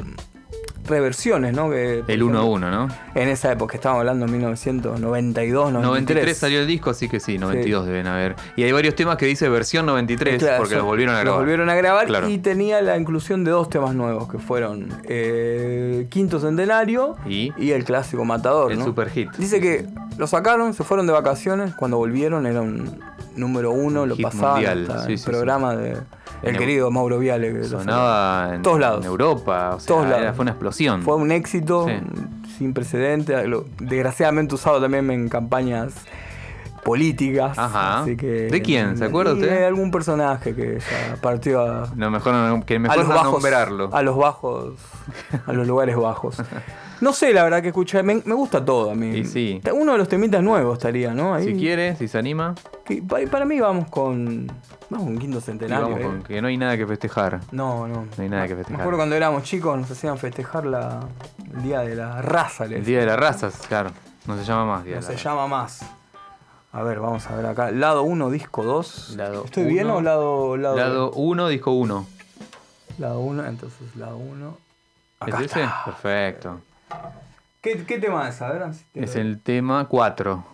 [0.89, 1.71] reversiones, ¿no?
[1.71, 2.89] Que, El 1 a ejemplo, 1, ¿no?
[3.15, 5.87] En esa época, estábamos hablando en 1992, 93.
[5.89, 8.37] 93 salió el disco, así que sí, 92 deben haber.
[8.57, 11.41] Y hay varios temas que dice versión 93, Claro, porque los volvieron a los grabar.
[11.41, 12.29] volvieron a grabar Claro.
[12.29, 17.53] y tenía la inclusión de dos temas nuevos que fueron eh, Quinto Centenario ¿Y?
[17.71, 18.73] el clásico Matador.
[18.73, 18.85] El ¿no?
[18.85, 19.31] super hit.
[19.37, 22.99] Dice que lo sacaron, se fueron de vacaciones, cuando volvieron era un
[23.37, 25.97] número uno, lo pasaban hasta sí, el sí, programa de
[26.43, 27.53] el En querido Mauro Viale.
[27.53, 29.01] Que Sonaba en, Todos lados.
[29.05, 30.23] en Europa, o sea, Todos lados.
[30.23, 31.03] era- fue una explosión.
[31.03, 31.95] Fue un éxito Sí.
[32.59, 33.45] sin precedentes,
[33.81, 35.95] desgraciadamente usado también en campañas
[36.85, 37.59] políticas.
[37.59, 38.01] Ajá.
[38.03, 38.97] Así que, ¿De quién?
[38.97, 39.49] ¿Se acuerda usted?
[39.51, 43.33] de algún personaje que ya partió a, No, mejor no- que a los no bajos,
[43.33, 43.91] nombrarlo.
[43.93, 44.75] a los bajos,
[45.47, 46.37] a los lugares bajos.
[47.01, 49.17] No sé, la verdad que escuché, me, me gusta todo a mí.
[49.19, 49.61] Y sí.
[49.73, 51.35] Uno de los temitas nuevos estaría, ¿no?
[51.35, 54.47] Ahí, Si quiere, si se anima, que- para, para mí vamos con,
[54.91, 55.85] vamos con quinto y centenario.
[55.87, 56.03] vamos eh.
[56.05, 57.41] con que no hay nada que festejar.
[57.53, 58.07] No, no.
[58.17, 58.81] No hay nada que Me festejar.
[58.81, 61.01] acuerdo cuando éramos chicos nos hacían festejar la,
[61.55, 62.65] el día de la raza.
[62.65, 63.91] El Día de las Razas, claro.
[64.27, 65.81] No se llama más Día No de se llama más.
[66.73, 67.71] A ver, vamos a ver acá.
[67.71, 69.15] Lado 1, disco 2.
[69.17, 69.97] Lado ¿Estoy bien uno.
[69.97, 72.07] o lado lado Lado 1, disco 1.
[72.99, 74.57] Lado 1, entonces lado 1.
[75.29, 75.67] ¿Es ese?
[75.85, 76.61] Perfecto.
[77.61, 78.41] ¿Qué, ¿Qué tema es?
[78.43, 78.75] A ver.
[78.75, 80.45] si te Es el tema 4.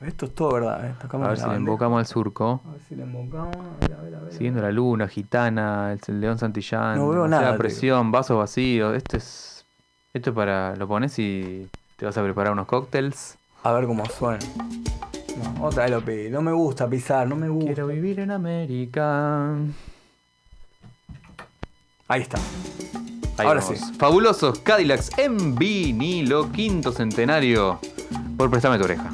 [0.00, 0.86] Esto es todo verdad.
[0.86, 0.94] eh.
[1.12, 1.56] A ver la si le bandeja.
[1.58, 2.62] invocamos al surco.
[2.66, 3.54] A ver si le invocamos.
[3.56, 4.32] A ver, a ver, a ver.
[4.32, 8.96] Siguiendo la luna, gitana, el león santillán, No veo demasiada nada, te presión, vasos vacíos.
[8.96, 9.66] Esto es.
[10.14, 10.74] Esto es para.
[10.76, 13.36] Lo pones y te vas a preparar unos cócteles.
[13.62, 14.38] A ver cómo suena.
[15.58, 16.30] No, otra vez lo pedí.
[16.30, 17.66] No me gusta pisar, no me gusta.
[17.74, 19.54] Quiero vivir en América.
[22.08, 22.38] Ahí está.
[23.40, 23.78] Ahí Ahora vamos.
[23.78, 23.94] sí.
[23.98, 27.78] Fabulosos Cadillacs en vinilo, quinto centenario.
[28.36, 29.10] por Préstame tu oreja.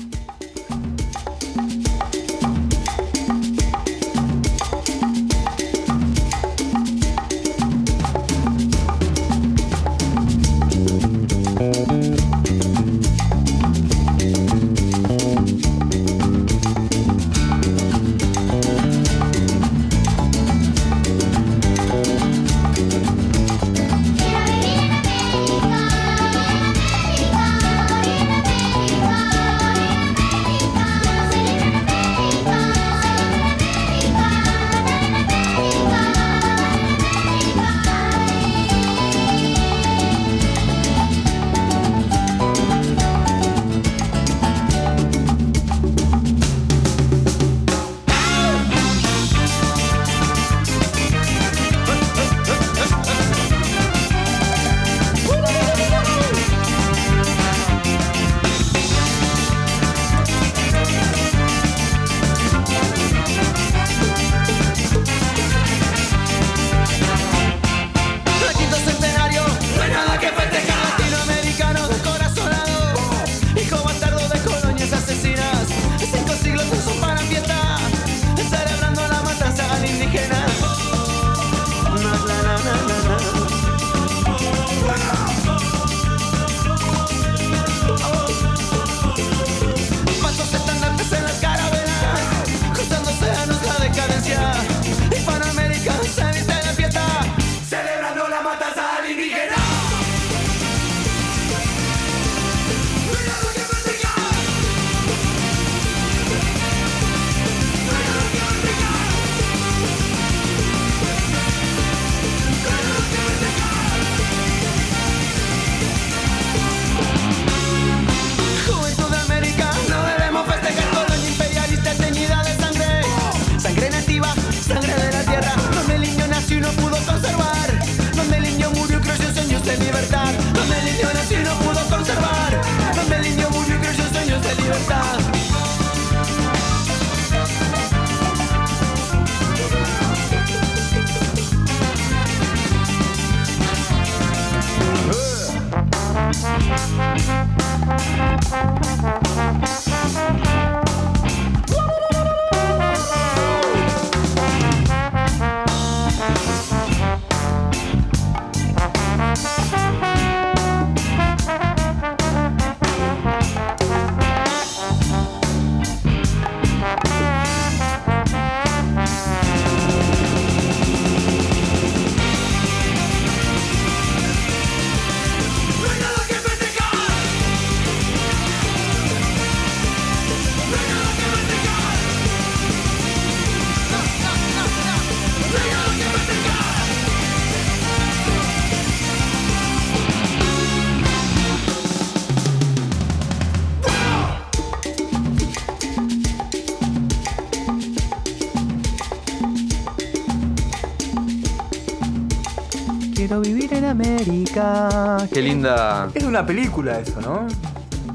[205.33, 206.09] Qué linda.
[206.15, 207.47] Es de una película eso, ¿no?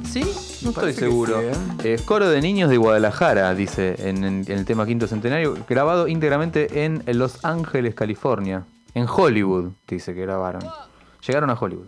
[0.10, 0.22] ¿Sí?
[0.64, 1.40] No estoy Parece seguro.
[1.40, 1.46] sí,
[1.88, 1.94] ¿eh?
[1.96, 6.08] Eh, Coro de Niños de Guadalajara, dice en, en- en el tema Quinto Centenario, grabado
[6.08, 8.64] íntegramente en Los Ángeles, California.
[8.94, 10.62] En Hollywood, dice que grabaron.
[11.26, 11.88] Llegaron a Hollywood.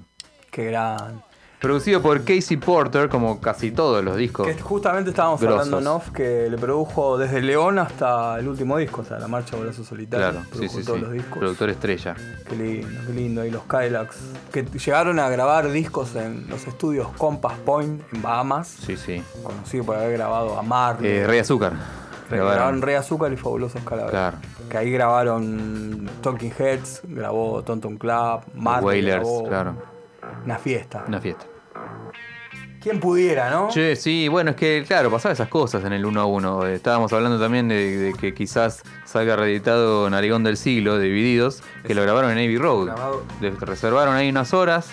[0.51, 1.21] Qué gran.
[1.63, 4.45] Producido por Casey Porter, como casi todos los discos.
[4.45, 5.61] Que justamente estábamos Grosos.
[5.61, 9.29] hablando en off que le produjo desde León hasta el último disco, o sea, la
[9.29, 10.29] marcha Brazo Solitario.
[10.29, 11.05] Claro, sí, produjo sí, todos sí.
[11.05, 11.37] los discos.
[11.39, 12.15] Productor estrella.
[12.49, 13.45] Qué lindo, qué lindo.
[13.45, 14.17] Y los Cadillacs.
[14.51, 18.67] Que llegaron a grabar discos en los estudios Compass Point en Bahamas.
[18.67, 19.23] Sí, sí.
[19.41, 21.09] Conocido por haber grabado a Marley.
[21.09, 21.71] Eh, Rey Azúcar.
[22.29, 22.81] grabaron Grabaron.
[22.81, 24.11] Rey Azúcar y Fabulosos Calaveras.
[24.11, 24.37] Claro.
[24.69, 29.75] Que ahí grabaron Talking Heads, grabó Tonton Club, Marley Wailers, grabó claro.
[30.43, 31.05] Una fiesta.
[31.07, 31.52] Una fiesta.
[32.83, 33.69] ¿Quién pudiera, no?
[33.69, 36.67] Che, sí, bueno, es que, claro, pasaban esas cosas en el 1 a 1.
[36.67, 41.95] Eh, Estábamos hablando también de, de que quizás salga reeditado Narigón del Siglo, Divididos, que
[41.95, 42.87] lo grabaron en Navy Road.
[42.87, 43.23] Grabado.
[43.61, 44.89] Reservaron ahí unas horas,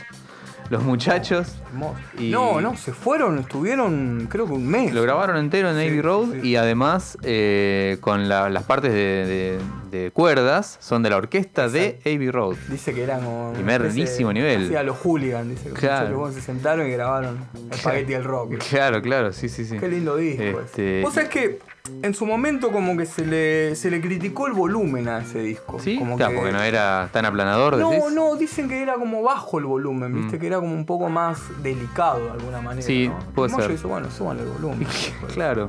[0.68, 1.98] los muchachos, Hermoso.
[2.18, 4.92] Y- No, no, se fueron, estuvieron creo que un mes.
[4.92, 6.48] lo grabaron entero en Sí, Navy Road sí.
[6.48, 9.58] y además eh, con la- las partes de, de-
[9.90, 12.56] de cuerdas son de la orquesta de Abbey Road.
[12.68, 13.52] Dice que eran como.
[13.54, 14.68] Primerísimo nivel.
[14.68, 16.16] Sí, a los hooligans, dice que Claro.
[16.18, 17.38] bueno, se sentaron y grabaron
[17.70, 18.58] el Spaghetti del Rock.
[18.70, 19.78] Claro, claro, sí, sí, sí.
[19.78, 20.60] Qué lindo disco.
[20.60, 21.02] Este.
[21.02, 21.58] Vos sabés que
[22.02, 25.78] en su momento como que se le, se le criticó el volumen a ese disco.
[25.80, 28.12] Sí, como claro, que- porque no era tan aplanador, No, decís.
[28.12, 31.40] no, dicen que era como bajo el volumen, viste, que era como un poco más
[31.62, 32.86] delicado de alguna manera.
[32.86, 33.18] Sí, ¿no?
[33.34, 33.70] puede ser.
[33.70, 34.86] dice, bueno, suban el volumen.
[35.34, 35.68] Claro.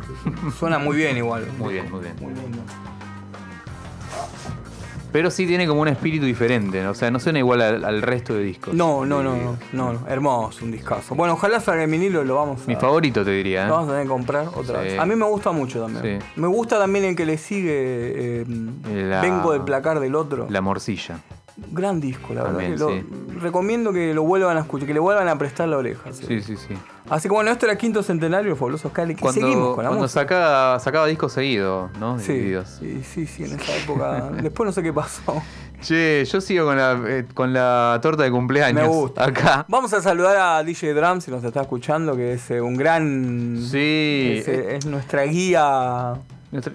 [0.58, 1.46] Suena muy bien igual.
[1.58, 2.16] Muy bien, muy bien.
[2.20, 2.60] Muy lindo.
[5.12, 6.92] Pero sí tiene como un espíritu diferente, ¿no?
[6.92, 8.74] o sea, no suena igual al, al resto de discos.
[8.74, 11.16] No, no, no, no, no, no, hermoso, un discazo.
[11.16, 13.68] Bueno, ojalá salga el vinilo, lo vamos a, Mi favorito te diría, ¿eh?
[13.68, 14.86] lo vamos a tener que comprar otra Sí.
[14.88, 15.00] vez.
[15.00, 16.22] A mí me gusta mucho también.
[16.22, 16.26] Sí.
[16.38, 18.46] Me gusta también el que le sigue eh,
[19.10, 20.48] La- Vengo del placar del otro.
[20.50, 21.20] La morcilla.
[21.72, 22.78] Gran disco, la verdad.
[22.78, 23.40] Lo-.
[23.40, 26.12] Recomiendo que lo vuelvan a escuchar, que le vuelvan a prestar la oreja.
[26.12, 26.26] sí.
[26.28, 26.76] Sí, sí, sí.
[27.10, 29.16] Así que bueno, esto era quinto centenario, fabulosos Cali.
[29.16, 30.22] que seguimos con la cuando música.
[30.22, 32.20] sacaba, sacaba discos seguidos, ¿no?
[32.20, 34.30] Sí, sí, sí, sí, en esa época.
[34.42, 35.42] Después no sé qué pasó.
[35.82, 38.84] Che, yo sigo con la, eh, con la torta de cumpleaños.
[38.84, 39.26] Me gusta.
[39.26, 39.66] Acá.
[39.68, 43.58] Vamos a saludar a DJ Drum si nos está escuchando, que es eh, un gran.
[43.60, 44.36] Sí.
[44.38, 46.14] Es, eh, es nuestra guía.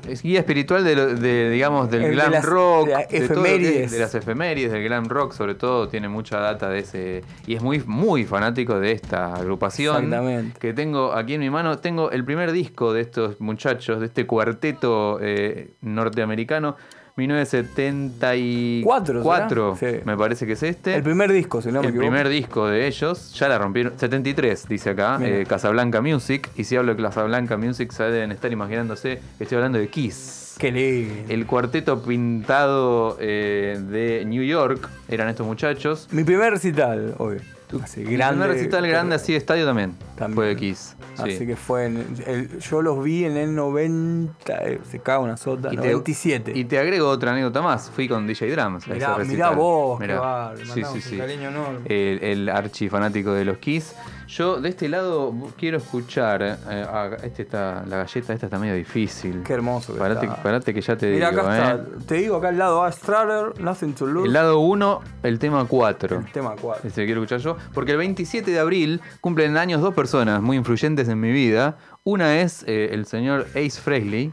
[0.09, 2.87] Es guía espiritual de, de, digamos, del El glam rock.
[2.87, 3.91] de las efemérides.
[3.91, 7.25] de las efemérides, del glam rock, sobre todo, tiene mucha data de ese.
[7.47, 10.05] Y es muy, muy fanático de esta agrupación.
[10.05, 10.59] Exactamente.
[10.59, 11.79] Que tengo aquí en mi mano.
[11.79, 16.77] Tengo el primer disco de estos muchachos, de este cuarteto eh, norteamericano.
[17.17, 19.99] 1974, ¿Cuatro será?
[19.99, 20.03] Sí.
[20.05, 20.95] me parece que es este.
[20.95, 22.09] El primer disco, si no me el equivoco.
[22.11, 23.99] primer disco de ellos, ya la rompieron.
[23.99, 26.51] 73, dice acá, eh, Casablanca Music.
[26.57, 30.57] Y si hablo de Casablanca Music, se deben estar imaginándose que estoy hablando de Kiss.
[30.59, 31.33] Qué lindo.
[31.33, 36.09] El cuarteto pintado eh, de New York eran estos muchachos.
[36.13, 37.39] Mi primer recital, hoy.
[37.83, 40.35] Así, Mi primer recital grande así de estadio también, También.
[40.35, 40.97] fue de Kiss.
[41.17, 41.23] sí.
[41.35, 45.37] Así que fue en el- yo los vi en el 90, eh, se caga una
[45.37, 46.53] sota, Y te- 97.
[46.55, 47.91] Y te agrego otra anécdota más.
[47.91, 48.87] Fui con DJ Drums.
[48.89, 50.15] a ese mirá, vos, Mirá.
[50.15, 50.57] qué bárbaro,
[51.01, 51.79] Sí, un cariño enorme.
[51.87, 53.95] El, el archi fanático de los Kiss.
[54.29, 56.43] Yo de este lado quiero escuchar.
[56.43, 59.43] eh, a- este está, la galleta esta está medio difícil.
[59.45, 60.43] Qué hermoso que Parate, está.
[60.43, 61.79] parate que ya te Mirá, digo, acá eh.
[61.95, 62.07] está.
[62.07, 64.27] Te digo acá al lado A, Straller, Nothing to Lose.
[64.27, 66.19] El lado 1, el tema 4.
[66.19, 66.89] el tema 4.
[66.89, 67.57] Este quiero escuchar yo.
[67.73, 71.77] Porque el 27 de abril cumplen años dos personas muy influyentes en mi vida.
[72.03, 74.33] Una es eh, el señor Ace Frehley,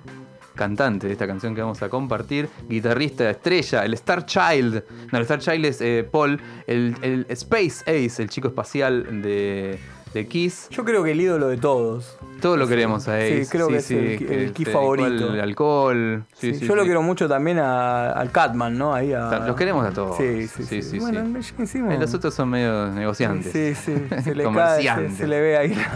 [0.55, 4.83] cantante de esta canción que vamos a compartir, guitarrista estrella, el Star Child.
[5.11, 9.79] No, el Star Child es eh, Paul, el, el Space Ace, el chico espacial de,
[10.13, 10.67] de Kiss.
[10.69, 12.17] Yo creo que el ídolo de todos.
[12.41, 13.47] Todo lo queremos a Sí, Ace.
[13.49, 15.33] creo que es el- el Kiss favorito.
[15.33, 16.23] El alcohol.
[16.33, 16.87] Sí, Sí, sí, yo lo sí.
[16.87, 18.93] quiero mucho también a- al Catman, ¿no?
[18.93, 20.17] Ahí a- Los queremos a todos.
[20.17, 20.81] Sí, sí, sí.
[20.81, 21.77] Sí, sí, bueno, sí.
[21.77, 23.51] Eh, Los otros son medio negociantes.
[23.53, 23.93] Sí, sí.
[24.23, 25.77] Se le, cae, se, se le ve ahí.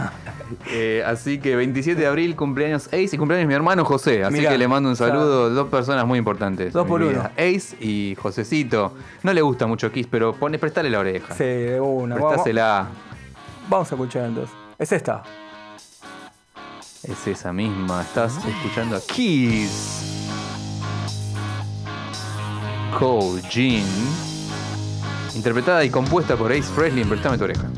[0.72, 4.24] Eh, así que 27 de abril, cumpleaños Ace y cumpleaños mi hermano José.
[4.24, 5.50] Así Mirá, que le mando un saludo.
[5.50, 6.72] Dos personas muy importantes.
[6.72, 7.22] Dos por uno.
[7.36, 8.94] Ace y Josecito.
[9.22, 11.34] No le gusta mucho Kiss, pero pone, prestale la oreja.
[11.34, 12.14] Sí, de una.
[12.16, 12.88] Prestásela.
[12.88, 13.17] vamos
[13.70, 14.54] a escuchar entonces.
[14.78, 15.22] Es esta.
[17.02, 18.02] Es esa misma.
[18.02, 20.24] Estás escuchando a Kiss.
[22.98, 23.86] Cold Jean.
[25.34, 27.68] Interpretada y compuesta por Ace Frehley en Prestame tu oreja.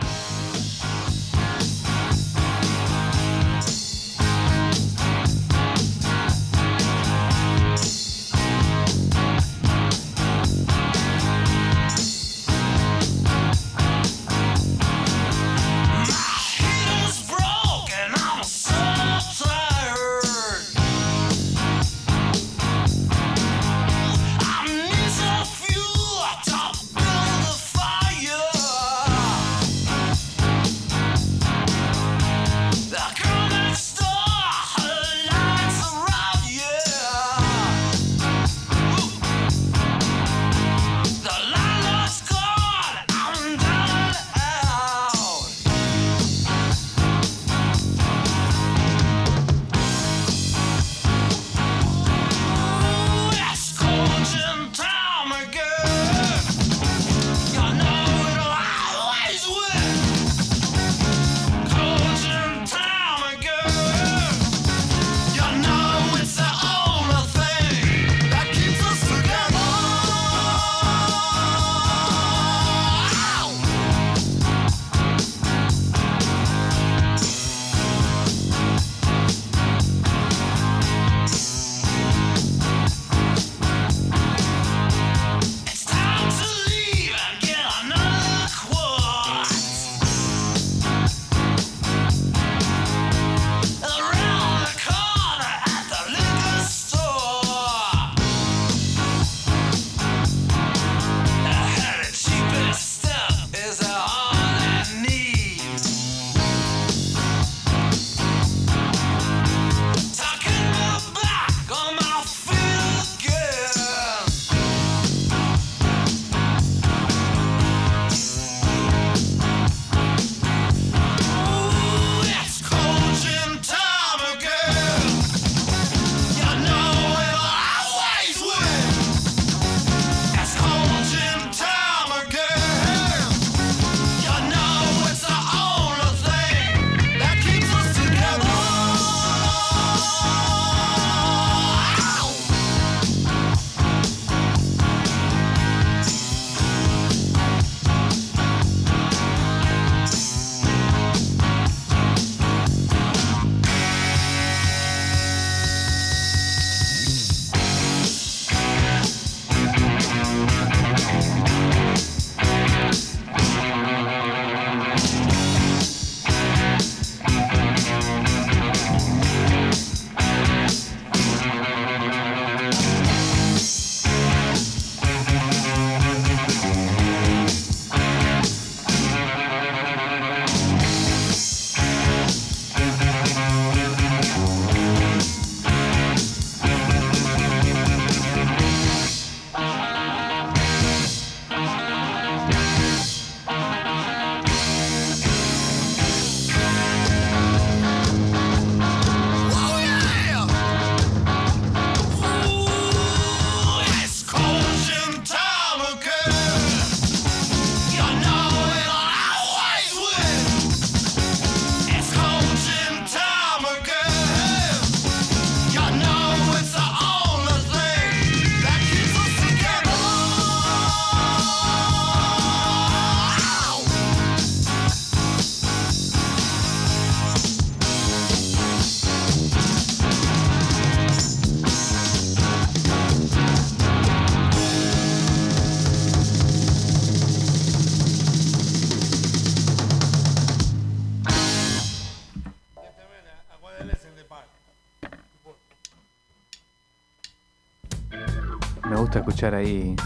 [249.40, 249.96] Escuchar ahí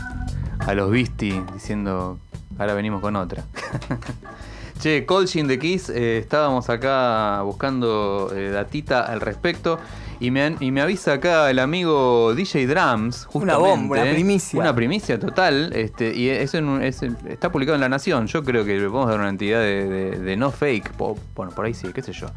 [0.60, 2.18] a los Beastie diciendo,
[2.56, 3.42] ahora venimos con otra.
[4.80, 9.80] che, Colchin de Kiss, eh, estábamos acá buscando eh, datita al respecto.
[10.20, 14.14] Y me, y me avisa acá el amigo DJ Drums, Una bomba, una ¿eh?
[14.14, 14.60] primicia.
[14.60, 15.72] Una primicia total.
[15.74, 18.28] Este, y es en está publicado en La Nación.
[18.28, 20.92] Yo creo que le podemos dar una entidad de, de- de no fake.
[20.96, 22.28] Bueno, por ahí sí, qué sé yo.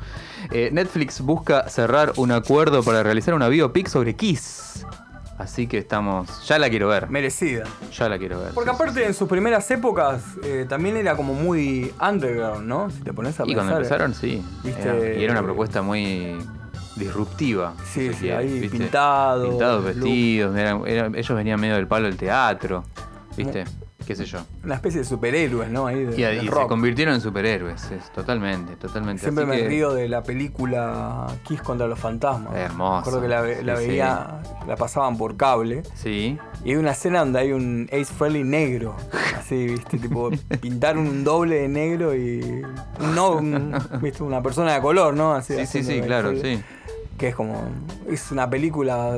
[0.52, 4.84] Eh, Netflix busca cerrar un acuerdo para realizar una biopic sobre Kiss.
[5.38, 6.48] Así que estamos.
[6.48, 7.10] Ya la quiero ver.
[7.10, 7.64] Merecida.
[7.96, 8.54] Ya la quiero ver.
[8.56, 12.90] Porque sí, aparte en sus primeras épocas eh, también era como muy underground, ¿no?
[12.90, 13.64] Si te pones a Y pensar.
[13.64, 14.44] cuando empezaron, sí.
[14.64, 14.82] ¿Viste?
[14.90, 16.38] Era- y era una propuesta muy
[16.96, 17.74] disruptiva.
[17.94, 18.78] Sí, sí, ahí ¿viste?
[18.80, 20.58] pintados, Pintados, vestidos.
[20.58, 22.84] eran- eran- ellos venían medio del palo del teatro.
[23.36, 23.66] ¿Viste?
[24.08, 24.40] ¿Qué sé yo?
[24.64, 25.86] Una especie de superhéroes, ¿no?
[25.86, 27.92] Ahí de, Y, se convirtieron en superhéroes.
[27.92, 29.22] es- totalmente, totalmente.
[29.22, 32.56] Siempre Así me que- río de la película Kiss contra los fantasmas.
[32.56, 33.00] Hermoso.
[33.00, 33.90] Recuerdo que la, ve- la Sí, sí.
[33.90, 35.84] veía, la pasaban por cable.
[35.96, 36.38] Sí.
[36.64, 38.96] Y hay una escena donde hay un Ace Frehley negro.
[39.38, 40.30] Así, viste, tipo,
[40.62, 42.64] pintar un doble de negro y.
[43.14, 45.34] No, un- viste, una persona de color, ¿no?
[45.34, 46.62] Así, Sí, sí, sí, claro, sí.
[47.18, 47.68] Que es como.
[48.08, 49.18] Es una película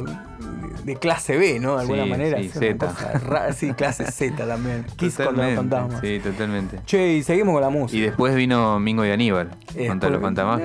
[0.86, 1.76] de clase B, ¿no?
[1.76, 2.38] De alguna Sí, manera.
[2.40, 3.54] sí, Z.
[3.54, 4.86] sí, clase Z también.
[4.96, 6.02] Kiss los Totalmente, fantasmas.
[6.02, 6.80] Sí, totalmente.
[6.86, 7.98] Che, y seguimos con la música.
[7.98, 10.62] Y después vino Mingo y Aníbal Eh, contra los fantasmas.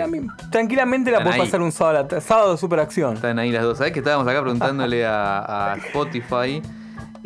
[0.50, 1.38] Tranquilamente la ahí.
[1.40, 3.14] pasar un sábado, sábado de superacción.
[3.14, 3.78] Están ahí las dos.
[3.78, 6.62] ¿Sabés que estábamos acá preguntándole a, a Spotify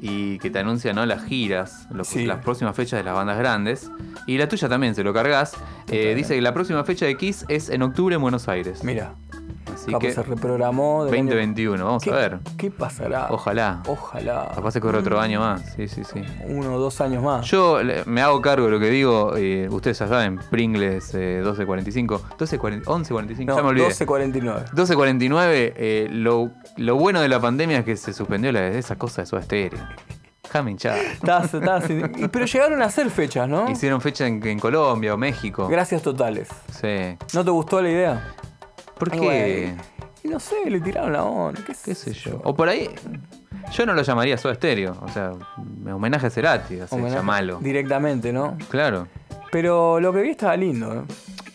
[0.00, 1.04] y que te anuncia ¿no?
[1.04, 2.24] las giras, los- Sí.
[2.24, 3.90] las próximas fechas de las bandas grandes?
[4.26, 5.52] Y la tuya también, se lo cargas.
[5.90, 8.84] Eh, dice que la próxima fecha de Kiss es en octubre en Buenos Aires.
[8.84, 9.12] Mira,
[9.82, 11.04] Así capaz que se reprogramó.
[11.04, 12.38] del año- 2021, vamos ¿Qué- a ver.
[12.56, 13.28] ¿Qué pasará?
[13.30, 13.82] Ojalá.
[13.86, 14.50] Ojalá.
[14.54, 15.62] Capaz se corre otro año más.
[15.76, 16.20] Sí, sí, sí.
[16.46, 17.46] Uno o dos años más.
[17.46, 19.34] Yo me hago cargo de lo que digo.
[19.36, 22.14] eh, ustedes ya saben, Pringles eh, 1245.
[22.38, 23.88] 1240, 1145, no, ya me olvidé.
[23.88, 24.64] 12.49.
[24.72, 29.22] 12.49, eh, lo, lo bueno de la pandemia es que se suspendió la, esa cosa
[29.22, 29.78] de su estéreo.
[30.42, 30.76] Déjame
[32.32, 33.70] pero llegaron a hacer fechas, ¿no?
[33.70, 35.68] Hicieron fecha en, en Colombia o México.
[35.68, 36.48] Gracias totales.
[36.72, 37.16] Sí.
[37.34, 38.34] ¿No te gustó la idea?
[38.98, 39.18] ¿Por qué?
[39.18, 39.82] bueno,
[40.24, 41.60] no sé, le tiraron la onda.
[41.66, 42.40] ¿Qué, ¿Qué sé yo?
[42.44, 42.88] O por ahí.
[43.72, 44.96] Yo no lo llamaría Soda Stereo.
[45.02, 45.32] O sea,
[45.82, 47.58] me homenaje a Cerati, así, Homenaje llamalo.
[47.60, 48.56] Directamente, ¿no?
[48.70, 49.06] Claro.
[49.50, 51.04] Pero lo que vi estaba lindo.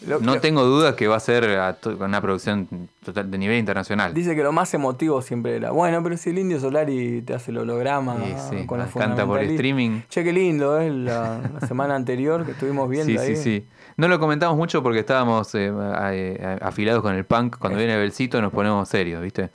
[0.08, 2.68] Lo- No lo- tengo dudas que va a ser a una producción
[3.06, 4.14] total de nivel internacional.
[4.14, 5.72] Dice que lo más emotivo siempre era.
[5.72, 9.26] Bueno, pero si el indio Solari te hace el holograma Sí, sí, con la canta
[9.26, 10.02] por streaming.
[10.10, 10.90] Che, qué lindo, ¿eh?
[10.90, 13.36] La, la semana anterior que estuvimos viendo Sí, ahí.
[13.38, 13.68] sí, sí.
[13.98, 17.58] No lo comentamos mucho porque estábamos eh, a- a- afilados con el punk.
[17.58, 19.50] Cuando viene Belcito nos ponemos serios, ¿viste?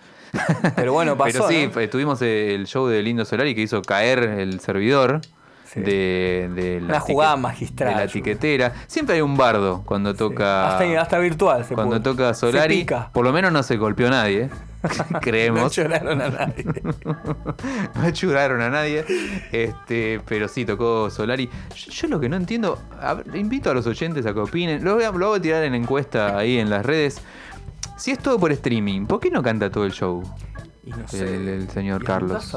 [0.76, 1.46] Pero bueno, pasó.
[1.48, 5.20] Pero sí, tuvimos el show de Lindo Solari que hizo caer el servidor
[5.72, 5.80] Sí.
[5.80, 8.72] de, de la Una jugada magistral, De la tiquetera.
[8.86, 10.72] Siempre hay un bardo cuando toca.
[10.78, 12.78] Hasta, hasta virtual se cuando toca Se Solari.
[12.80, 13.10] pica.
[13.12, 14.44] Por lo menos no se golpeó nadie.
[14.82, 14.88] ¿eh?
[15.10, 15.74] No Creemos.
[15.76, 16.64] lloraron a nadie.
[17.94, 19.04] no ayudaron a nadie.
[19.52, 21.50] Este, pero sí, tocó Solari.
[21.74, 24.82] Yo, yo lo que no entiendo, a ver, invito a los oyentes a que opinen.
[24.84, 27.20] Lo voy a, lo voy a tirar en encuesta ahí en las redes.
[27.96, 30.22] Si es todo por streaming, ¿por qué no canta todo el show?
[30.84, 31.34] Y no sé.
[31.34, 32.56] El, el señor Y Carlos.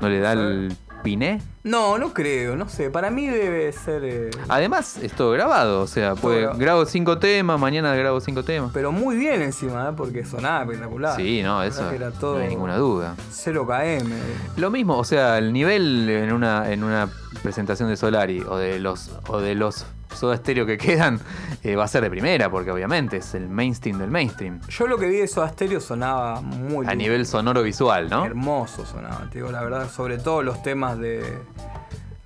[0.00, 1.40] ¿No le da el piné?
[1.62, 2.90] No, no creo, no sé.
[2.90, 4.02] Para mí debe ser.
[4.04, 5.80] eh, Además, es todo grabado.
[5.82, 8.70] O sea, pues, grabo cinco temas, mañana grabo cinco temas.
[8.72, 9.92] Pero muy bien encima, ¿eh?
[9.96, 11.16] porque sonaba espectacular.
[11.16, 13.14] Sí, no, La eso que era todo no hay ninguna duda.
[13.30, 14.14] 0 km.
[14.56, 17.08] Lo mismo, o sea, el nivel en una, en una
[17.42, 21.20] presentación de Solari o de los o de los Soda Stereo que quedan
[21.62, 24.60] eh, va a ser de primera, porque obviamente es el mainstream del mainstream.
[24.68, 26.94] Yo lo que vi de Soda Stereo sonaba muy A lindo.
[27.04, 28.24] nivel sonoro visual, ¿no?
[28.26, 31.22] Hermoso sonaba, te digo la verdad, sobre todo los temas de.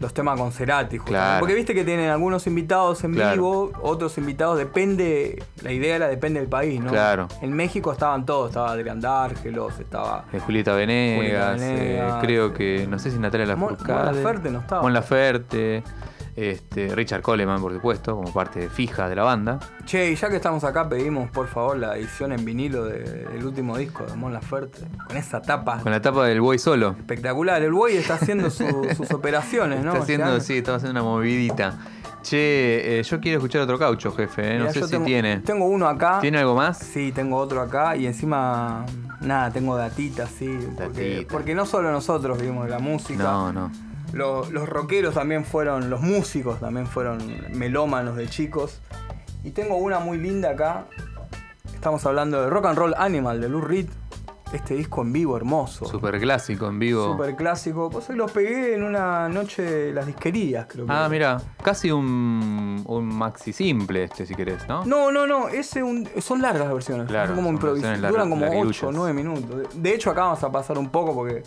[0.01, 0.99] Los temas con Cerati.
[0.99, 1.39] Claro.
[1.41, 3.32] Porque viste que tienen algunos invitados en Claro.
[3.37, 6.91] vivo, otros invitados, depende, la idea era depende del país, ¿no?
[6.91, 7.28] Claro.
[7.41, 12.99] En México estaban todos, estaba Adrián Dárgelos, estaba Eh, Julieta Venegas, eh, creo que, no
[12.99, 14.05] sé si Natalia Mon- Lafourcade.
[14.05, 14.82] Mon Laferte no estaba.
[14.82, 15.82] Mon Laferte,
[16.37, 19.59] este, Richard Coleman, por supuesto, como parte fija de la banda.
[19.85, 23.01] Che, y ya que estamos acá, pedimos por favor la edición en vinilo de-
[23.32, 26.91] del último disco de Mon Laferte, con esa tapa Con la tapa del Boy solo.
[26.99, 27.62] espectacular.
[27.62, 28.64] El buey está haciendo su-
[28.97, 29.93] sus operaciones, ¿no?
[29.93, 31.78] Está haciendo, sí, estaba haciendo una movidita.
[32.22, 34.55] Che, eh, yo quiero escuchar otro caucho, jefe.
[34.55, 35.39] eh, No Mirá, sé si tengo- tiene.
[35.41, 36.20] Tengo uno acá.
[36.20, 36.78] ¿Tiene algo más?
[36.78, 38.87] Sí, tengo otro acá y encima,
[39.20, 40.49] nada, tengo datitas, sí.
[40.76, 41.32] Porque, Datita.
[41.32, 43.22] porque no solo nosotros vivimos de la música.
[43.22, 43.70] No, no.
[44.15, 47.19] Lo- los rockeros también fueron, los músicos también fueron
[47.53, 48.81] melómanos de chicos.
[49.43, 50.87] Y tengo una muy linda acá.
[51.75, 53.89] Estamos hablando de Rock and Roll Animal de Lou Reed.
[54.53, 55.85] Este disco en vivo hermoso.
[55.85, 57.11] Super clásico en vivo.
[57.12, 57.91] Super clásico.
[57.91, 60.93] Pues hoy los pegué en una noche de las disquerías, creo que.
[60.93, 64.85] Ah, mira, casi un, un maxi simple este, si querés, ¿no?
[64.85, 67.09] No, no, no, ese un- son largas las versiones.
[67.09, 68.01] Claro, son como improvisadas.
[68.01, 68.95] Duran como largas, 8 o larguillas.
[68.95, 69.83] 9 minutos.
[69.83, 71.43] De hecho, acá vamos a pasar un poco porque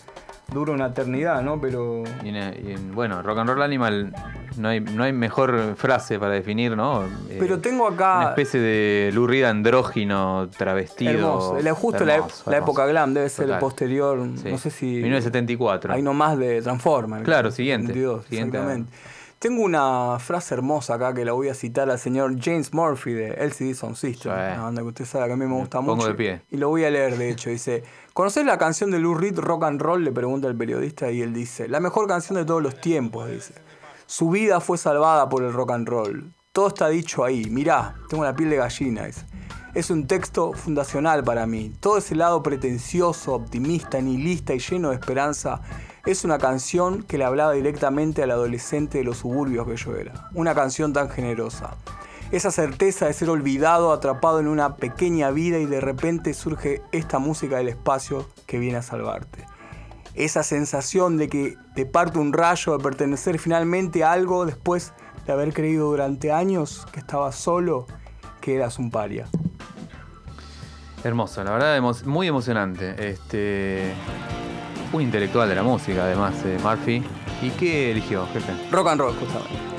[0.53, 1.59] dura una eternidad, ¿no?
[1.59, 4.13] Pero Y en- en- bueno, Rock and Roll Animal
[4.57, 7.03] no hay, no hay mejor frase para definir, ¿no?
[7.29, 11.11] Eh, Pero tengo acá- Una especie de Reed andrógino travestido.
[11.11, 11.59] hermoso.
[11.61, 12.71] La- justo la, Hermoso, la hermoso.
[12.71, 13.59] época glam debe ser Total.
[13.59, 14.49] posterior, Sí.
[14.49, 15.93] no sé si 1974.
[15.93, 17.23] hay nomás de Transformers.
[17.23, 17.87] Claro, siguiente.
[17.87, 18.91] 72, Siguiente exactamente.
[19.39, 23.33] Tengo una frase hermosa acá que la voy a citar al señor James Murphy de
[23.35, 24.39] LCD Sound System, Sí.
[24.53, 26.07] una banda que usted sabe que a mí me gusta pongo mucho.
[26.07, 26.41] de pie.
[26.49, 27.51] Y lo voy a leer, de hecho.
[27.51, 27.83] Dice,
[28.17, 30.03] ¿conocés la canción de Lou Reed, Rock and Roll?
[30.03, 33.53] Le pregunta el periodista y él dice, la mejor canción de todos los tiempos, dice.
[34.07, 36.33] Su vida fue salvada por el rock and roll.
[36.51, 37.45] Todo está dicho ahí.
[37.51, 39.07] Mirá, tengo la piel de gallina.
[39.75, 41.71] Es un texto fundacional para mí.
[41.79, 45.61] Todo ese lado pretencioso, optimista, nihilista y lleno de esperanza
[46.03, 50.31] es una canción que le hablaba directamente al adolescente de los suburbios que yo era.
[50.33, 51.77] Una canción tan generosa.
[52.31, 57.19] Esa certeza de ser olvidado, atrapado en una pequeña vida y de repente surge esta
[57.19, 59.45] música del espacio que viene a salvarte
[60.13, 64.93] esa sensación de que te parte un rayo de pertenecer finalmente a algo después
[65.27, 67.85] de haber creído durante años que estabas solo,
[68.41, 69.27] que eras un paria.
[71.03, 72.95] Hermoso, la verdad, emo- muy emocionante.
[73.11, 73.93] Este,
[74.91, 77.03] un intelectual de la música, además, eh, Murphy.
[77.43, 78.53] ¿Y qué eligió, jefe?
[78.71, 79.76] Rock and roll, justamente.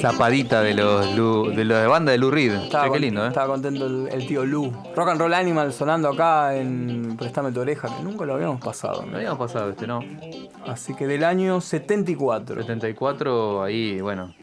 [0.00, 2.52] Zapadita de los Lu- de la banda de Lou Reed.
[2.54, 3.28] Estaba, qué lindo, ¿eh?
[3.28, 4.72] estaba contento el, el tío Lu.
[4.94, 9.04] Rock and Roll Animal sonando acá en Prestame tu oreja, que nunca lo habíamos pasado.
[9.06, 10.00] No habíamos pasado este, ¿no?
[10.66, 12.60] Así que del año 74.
[12.62, 14.34] 74 ahí, bueno,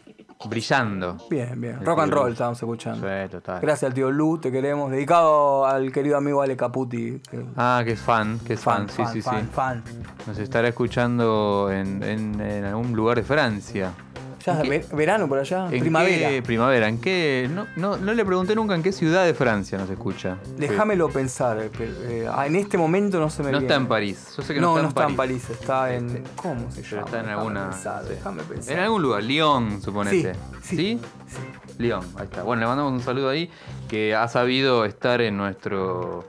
[0.46, 1.16] brillando.
[1.30, 1.76] Bien, bien.
[1.80, 3.06] El Rock and roll estábamos escuchando.
[3.06, 3.60] Sí, total.
[3.60, 4.90] Gracias al tío Lu, te queremos.
[4.90, 7.20] Dedicado al querido amigo Ale Caputi.
[7.30, 9.48] que- Ah, que es fan, que es fan, fan, sí, sí, fan, sí.
[9.52, 9.82] fan.
[10.26, 13.92] Nos estará escuchando en, en- en algún lugar de Francia.
[14.44, 16.28] Ya es verano por allá, ¿En primavera.
[16.28, 16.88] qué primavera?
[16.88, 17.48] ¿En qué?
[17.50, 20.36] No, no, no le pregunté nunca en qué ciudad de Francia nos escucha.
[20.58, 21.58] Déjamelo pensar.
[21.62, 23.66] eh, pero, eh, ah, en este momento no se me No viene.
[23.66, 24.34] está en París.
[24.36, 25.48] Yo sé que no, no, no está en París.
[25.48, 26.24] Está en.
[26.36, 26.90] ¿Cómo se llama?
[26.90, 27.70] Pero está en Déjame alguna.
[27.70, 28.74] pensar, déjame pensar.
[28.74, 30.34] En algún lugar, Lyon, suponete.
[30.62, 31.00] Sí, sí, ¿Sí?
[31.78, 32.42] Lyon, ahí está.
[32.42, 33.50] Bueno, le mandamos un saludo ahí
[33.88, 36.24] que ha sabido estar en nuestro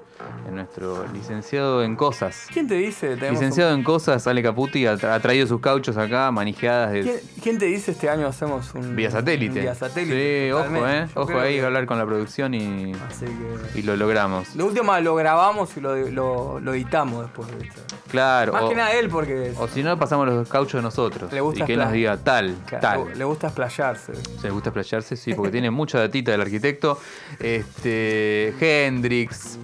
[0.47, 2.47] en nuestro licenciado en cosas.
[2.53, 3.15] ¿Quién te dice?
[3.15, 7.01] Tenemos Licenciado en cosas, Ale Caputi, ha, tra- ha traído sus cauchos acá, manijeadas de
[7.01, 8.95] ¿Quién, quién te dice este año hacemos un.
[8.95, 9.53] vía satélite.
[9.59, 10.47] un Vía satélite.
[10.47, 11.07] Sí, ojo, eh.
[11.15, 13.79] Yo Ojo ahí, que- hablar con la producción y, Así que.
[13.79, 14.55] y lo logramos.
[14.55, 17.47] Lo último lo grabamos y lo, lo, lo editamos después.
[17.59, 17.81] ¿viste?
[18.09, 18.53] Claro.
[18.53, 19.53] Más o, que nada él, porque.
[19.57, 21.31] o si no, pasamos los cauchos de nosotros.
[21.33, 23.09] Le gusta y que nos diga tal, claro, tal.
[23.09, 24.13] le, le gusta explayarse.
[24.15, 26.99] Se le gusta explayarse, sí, porque tiene mucha datita del arquitecto.
[27.39, 28.53] Este.
[28.59, 29.57] Hendrix.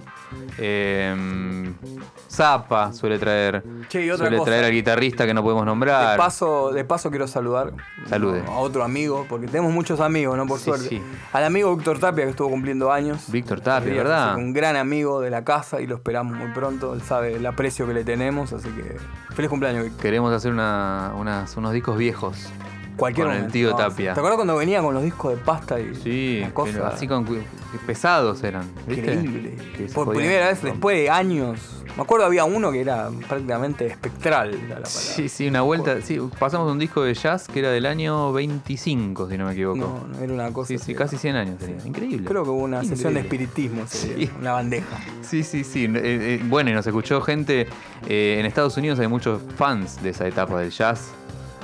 [2.28, 3.62] Zappa suele traer.
[3.88, 4.50] Che, y otra suele cosa.
[4.50, 6.16] traer al guitarrista que no podemos De nombrar.
[6.16, 7.72] paso, de paso quiero saludar
[8.08, 8.42] Salude.
[8.46, 10.46] a otro amigo, porque tenemos muchos amigos, ¿no?
[10.46, 10.88] Por Sí, suerte.
[10.88, 11.02] sí.
[11.32, 13.24] Al amigo Víctor Tapia, que estuvo cumpliendo años.
[13.30, 14.36] Víctor Tapia, ¿verdad?
[14.36, 16.94] Un gran amigo de la casa y lo esperamos muy pronto.
[16.94, 18.96] Él sabe el aprecio que le tenemos, así que
[19.34, 20.00] feliz cumpleaños, Víctor.
[20.02, 22.48] Queremos hacer una- unas- unos discos viejos.
[22.96, 23.74] Cualquier Con el momento, tío.
[23.74, 24.14] Tapia.
[24.14, 27.06] ¿Te acuerdas cuando venía con los discos de pasta y Sí, una cosa pero así
[27.08, 27.26] con
[27.86, 28.64] pesados eran.
[28.86, 29.14] ¿viste?
[29.14, 29.56] increíble?
[29.76, 30.72] Que Por primera vez, romper.
[30.72, 31.60] después de años.
[31.96, 34.54] Me acuerdo había uno que era prácticamente espectral.
[34.54, 34.86] era la.
[34.86, 36.00] Sí, sí, una vuelta.
[36.00, 39.78] Sí, pasamos un disco de jazz que era del año 25, si no me equivoco.
[39.78, 40.68] No, no, era una cosa.
[40.68, 41.84] sí, sí, casi 100 años tenía.
[41.84, 42.26] Increíble.
[42.26, 44.30] Creo que hubo una sesión de espiritismo ese Sí.
[44.38, 44.98] una bandeja.
[45.22, 45.84] Sí, sí, sí.
[45.84, 47.66] Eh, eh, bueno, y nos escuchó gente.
[48.08, 51.10] eh, en Estados Unidos hay muchos fans de esa etapa del jazz.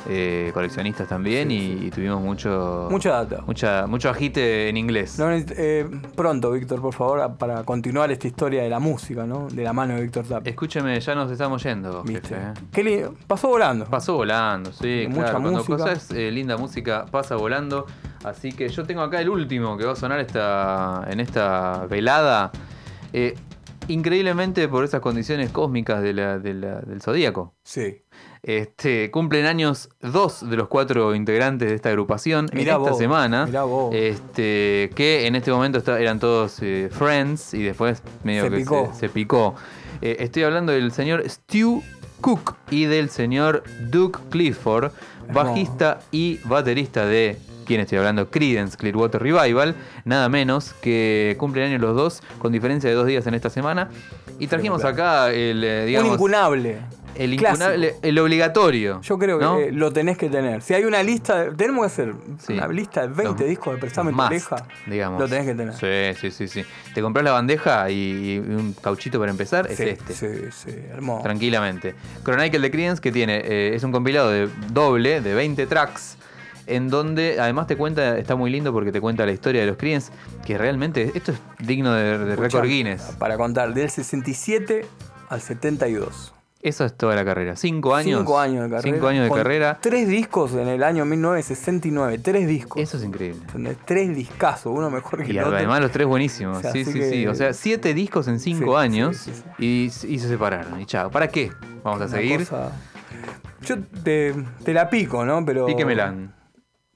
[0.09, 1.51] Eh, coleccionistas también.
[1.51, 2.89] y, y tuvimos mucho.
[2.91, 3.43] Mucha data.
[3.47, 5.19] Mucha, mucho agite en inglés.
[5.19, 9.49] No, eh, pronto, Víctor, por favor, para continuar esta historia de la música, ¿no?
[9.49, 10.51] De la mano de Víctor Tapia.
[10.51, 12.29] Escúcheme, ya nos estamos yendo, ¿Viste?
[12.29, 12.37] jefe.
[12.37, 12.53] ¿eh?
[12.73, 13.15] Qué lindo.
[13.27, 13.85] Pasó volando.
[13.87, 15.41] Pasó volando, sí, Mucha claro.
[15.41, 15.77] Cuando música.
[15.77, 17.87] cosas linda música pasa volando.
[18.25, 22.51] Así que yo tengo acá el último que va a sonar esta, en esta velada.
[23.89, 27.55] Increíblemente por esas condiciones cósmicas de la- de la- del zodíaco.
[27.65, 28.03] Sí.
[28.49, 32.99] Este, cumplen años dos de los cuatro integrantes de esta agrupación Mirá en esta vos,
[32.99, 33.45] semana.
[33.45, 33.95] mirá vos.
[33.95, 38.57] Este, que en este momento está- eran todos eh, friends y después medio Se que
[38.57, 38.91] picó.
[38.95, 39.55] se, se picó.
[40.01, 41.83] Eh, estoy hablando del señor Stu
[42.23, 44.93] Cook y del señor Duke Clifford,
[45.31, 47.37] bajista y baterista de
[47.67, 48.31] ¿Quién estoy hablando?
[48.31, 49.75] Creedence Clearwater Revival,
[50.07, 53.91] nada menos que cumplen años los dos, con diferencia de dos días en esta semana.
[54.39, 56.79] Y trajimos acá el, eh, digamos, Un incunable.
[57.19, 57.65] El Clásico.
[57.65, 59.01] incunable, el obligatorio.
[59.03, 59.59] Yo creo que ¿no?
[59.59, 60.63] eh, lo tenés que tener.
[60.63, 62.15] Si hay una lista, de- tenemos que hacer
[62.47, 62.53] Sí.
[62.55, 64.57] una lista de 20 Los- discos de tu must, oreja.
[64.87, 65.21] digamos.
[65.21, 65.75] Lo tenés que tener.
[66.15, 66.65] Sí, sí, sí, sí.
[66.95, 67.95] Te compras la bandeja y,
[68.35, 70.15] y un cauchito para empezar, Sí, es este.
[70.15, 71.23] Sí, sí, hermoso.
[71.25, 71.95] Tranquilamente.
[72.25, 76.17] Chronicle de Creedence que tiene, eh, es un compilado de doble, de 20 tracks,
[76.67, 79.77] en donde además te cuenta, está muy lindo porque te cuenta la historia de los
[79.77, 80.13] Creedence,
[80.47, 83.03] que realmente esto es digno de, de récord Guinness.
[83.19, 84.85] Para contar, del 67
[85.31, 86.35] al 72.
[86.61, 87.55] Eso es toda la carrera.
[87.55, 88.19] Cinco años.
[88.21, 88.95] Cinco años de carrera.
[88.97, 89.79] Cinco años de con carrera.
[89.81, 92.19] Tres discos en el año 1969.
[92.19, 92.83] Tres discos.
[92.83, 93.41] Eso es increíble.
[93.47, 93.77] ¿Entendés?
[93.85, 95.57] Tres discazos, uno mejor que Y el otro.
[95.57, 96.59] además los tres buenísimos.
[96.59, 97.27] O sea, sí, sí, que- sí.
[97.29, 99.85] O sea, siete discos en cinco Sí, años sí, sí, Y,
[100.15, 100.81] y se separaron.
[100.81, 101.11] Y chao.
[101.13, 101.53] ¿Para qué?
[101.85, 102.41] Vamos a Una seguir.
[102.41, 102.73] cosa-
[103.63, 104.35] Yo te,
[104.65, 105.45] te la pico, ¿no?
[105.45, 105.65] Pero.
[105.67, 106.15] Píquemela.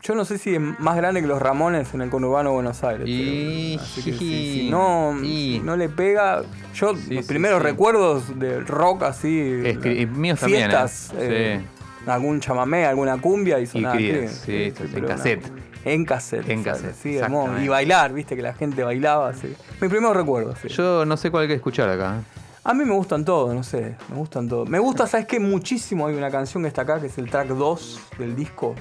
[0.02, 2.82] Yo no sé si es más grande que los Ramones en el conurbano de Buenos
[2.82, 3.06] Aires.
[3.08, 6.42] Y- pero- así que si, si no, y- no le pega.
[6.74, 7.64] Yo, Sí, sí, primeros sí.
[7.68, 9.60] recuerdos del rock así.
[9.64, 11.60] Es que- míos también, fiestas, ¿eh?
[11.60, 11.60] eh,
[12.04, 15.46] Algún chamamé, alguna cumbia y sonaba sí, en cassette.
[15.84, 16.48] En cassette.
[16.48, 17.60] En cassette, Sí, hermoso.
[17.60, 19.32] Y bailar, viste que la gente bailaba.
[19.34, 19.54] Sí.
[19.80, 20.58] Mis primeros recuerdos.
[20.60, 20.66] sí.
[20.68, 22.16] Yo no sé cuál hay que escuchar acá.
[22.18, 22.22] ¿eh?
[22.64, 24.68] A mí me gustan todos, no sé, me gustan todos.
[24.68, 25.38] Me gusta, ¿sabes qué?
[25.38, 28.74] Muchísimo hay una canción que está acá, que es el track 2 del disco.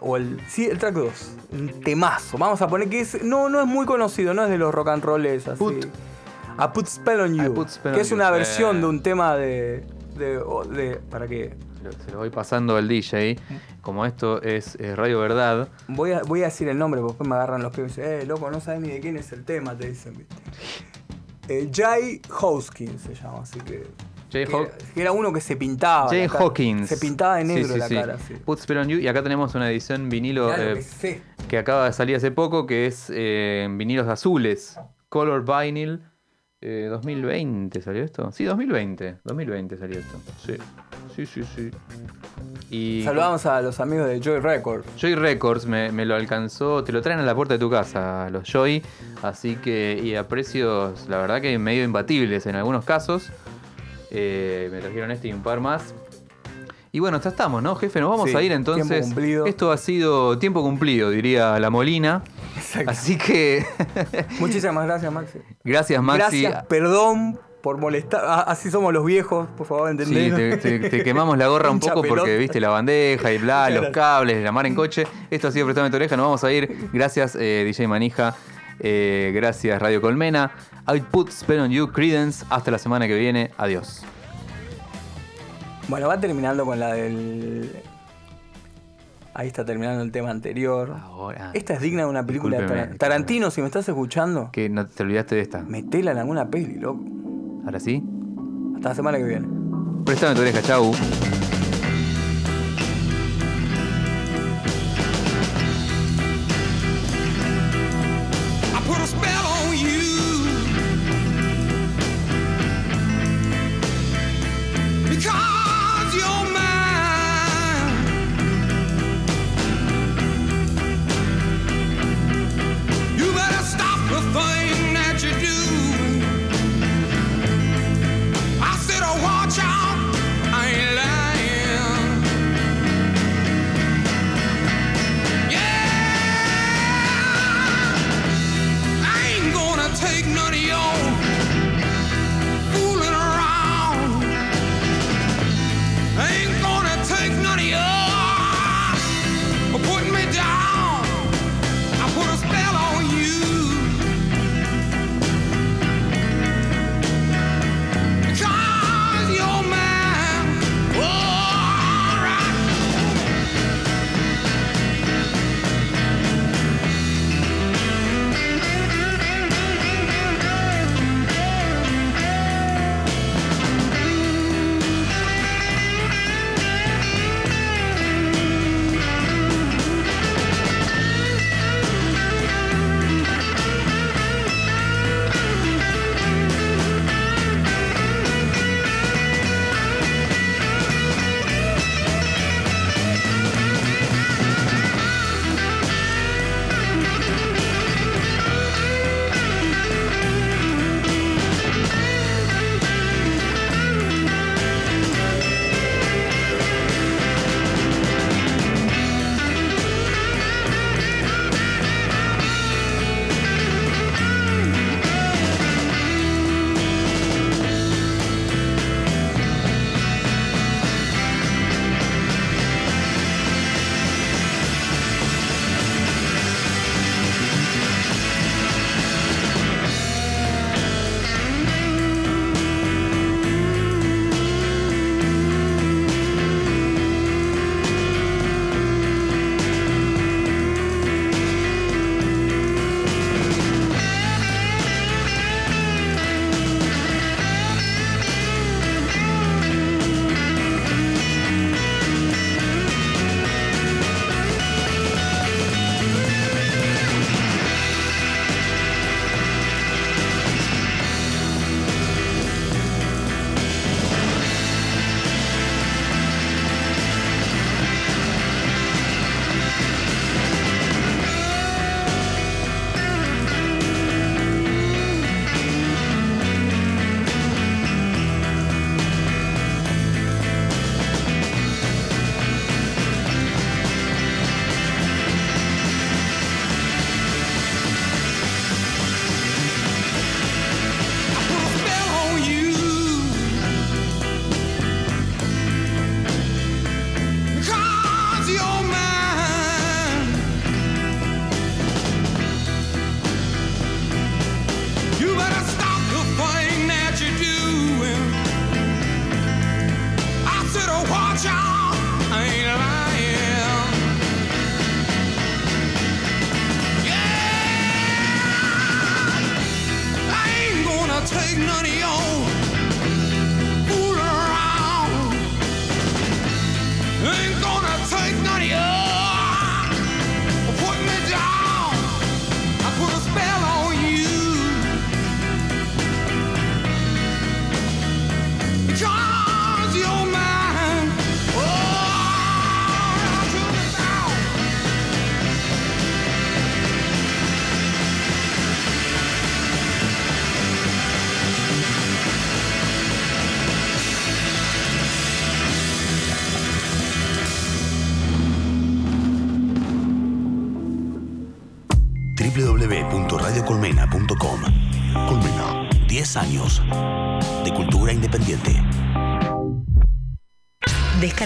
[0.00, 0.40] O el.
[0.48, 1.32] Sí, el track 2.
[1.52, 2.38] Un temazo.
[2.38, 3.22] Vamos a poner que es.
[3.22, 5.58] No, no es muy conocido, no es de los rock and rolls así.
[5.58, 5.86] Put.
[6.56, 7.66] A Put Spell on You.
[7.68, 9.84] Spell que on es You, una versión de un tema de.
[10.16, 11.54] de, o- de- ¿Para qué?
[11.82, 13.38] Lo- Se lo voy pasando al DJ.
[13.82, 15.68] Como esto es eh, Radio Verdad.
[15.86, 18.20] Voy a, voy a decir el nombre porque después me agarran los pies y dicen,
[18.22, 20.34] eh, loco, no sabes ni de quién es el tema, te dicen, viste.
[21.50, 23.86] Eh, Jay Hoskin se llama, así que.
[24.30, 26.08] Jay Que Haw- era, que era uno que se pintaba.
[26.10, 26.26] Jay.
[26.28, 26.88] Hawkins.
[26.88, 27.94] Se pintaba de negro sí, la sí.
[27.94, 28.16] cara.
[28.44, 28.98] Put Spell on You.
[28.98, 30.82] Y acá tenemos una edición vinilo eh,
[31.48, 34.78] que acaba de salir hace poco, que es eh, vinilos azules.
[35.08, 36.02] Color Vinyl.
[36.60, 38.30] eh, 2020 salió esto.
[38.32, 39.18] Sí, 2020.
[39.24, 40.20] 2020 salió esto.
[40.44, 40.56] Sí,
[41.14, 41.42] sí, sí.
[41.56, 41.70] sí.
[42.70, 44.86] Y Saludamos a los amigos de Joy Records.
[45.00, 48.28] Joy Records me, me lo alcanzó, te lo traen a la puerta de tu casa,
[48.30, 48.82] los Joy,
[49.22, 53.30] así que, y a precios, la verdad que medio imbatibles en algunos casos.
[54.10, 55.94] Eh, me trajeron este y un par más.
[56.90, 58.00] Y bueno, ya estamos, ¿no, jefe?
[58.00, 59.04] Nos vamos Sí, a ir tiempo entonces.
[59.06, 59.44] cumplido.
[59.46, 62.22] Esto ha sido tiempo cumplido, diría la Molina.
[62.56, 62.90] Exacto.
[62.90, 63.64] Así que,
[64.40, 65.38] Muchísimas gracias, Maxi.
[65.64, 66.42] gracias, Maxi.
[66.42, 68.22] Gracias, perdón por molestar.
[68.24, 70.60] Ah, Así somos los viejos, por favor, Sí, entendés.
[70.62, 73.90] te, te- te quemamos la gorra un poco porque viste la bandeja y bla, los
[73.90, 75.06] cables, la mar en coche.
[75.30, 76.88] Esto ha sido Prestame tu oreja, nos vamos a ir.
[76.92, 78.34] Gracias, eh, DJ Manija.
[78.80, 80.52] Eh, gracias, Radio Colmena.
[80.88, 82.44] Output, Spell on You, Credence.
[82.50, 83.50] Hasta la semana que viene.
[83.58, 84.02] Adiós.
[85.88, 87.70] Bueno, va terminando con la del.
[89.34, 90.96] Ahí está terminando el tema anterior.
[91.02, 91.50] Ahora.
[91.54, 92.88] Esta es digna de una película de Discúlpeme.
[92.88, 95.62] Tar- Tarantino, si me estás escuchando, Que no te olvidaste de esta.
[95.62, 97.04] metela en alguna peli, loco.
[97.64, 98.02] Ahora sí.
[98.76, 99.46] Hasta la semana que viene.
[100.04, 100.92] Prestame tu oreja, chau.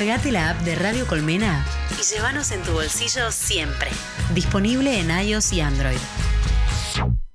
[0.02, 1.64] Descargate la app de Radio Colmena
[1.96, 3.88] y llévanos en tu bolsillo siempre.
[4.34, 5.96] Disponible en iOS y Android.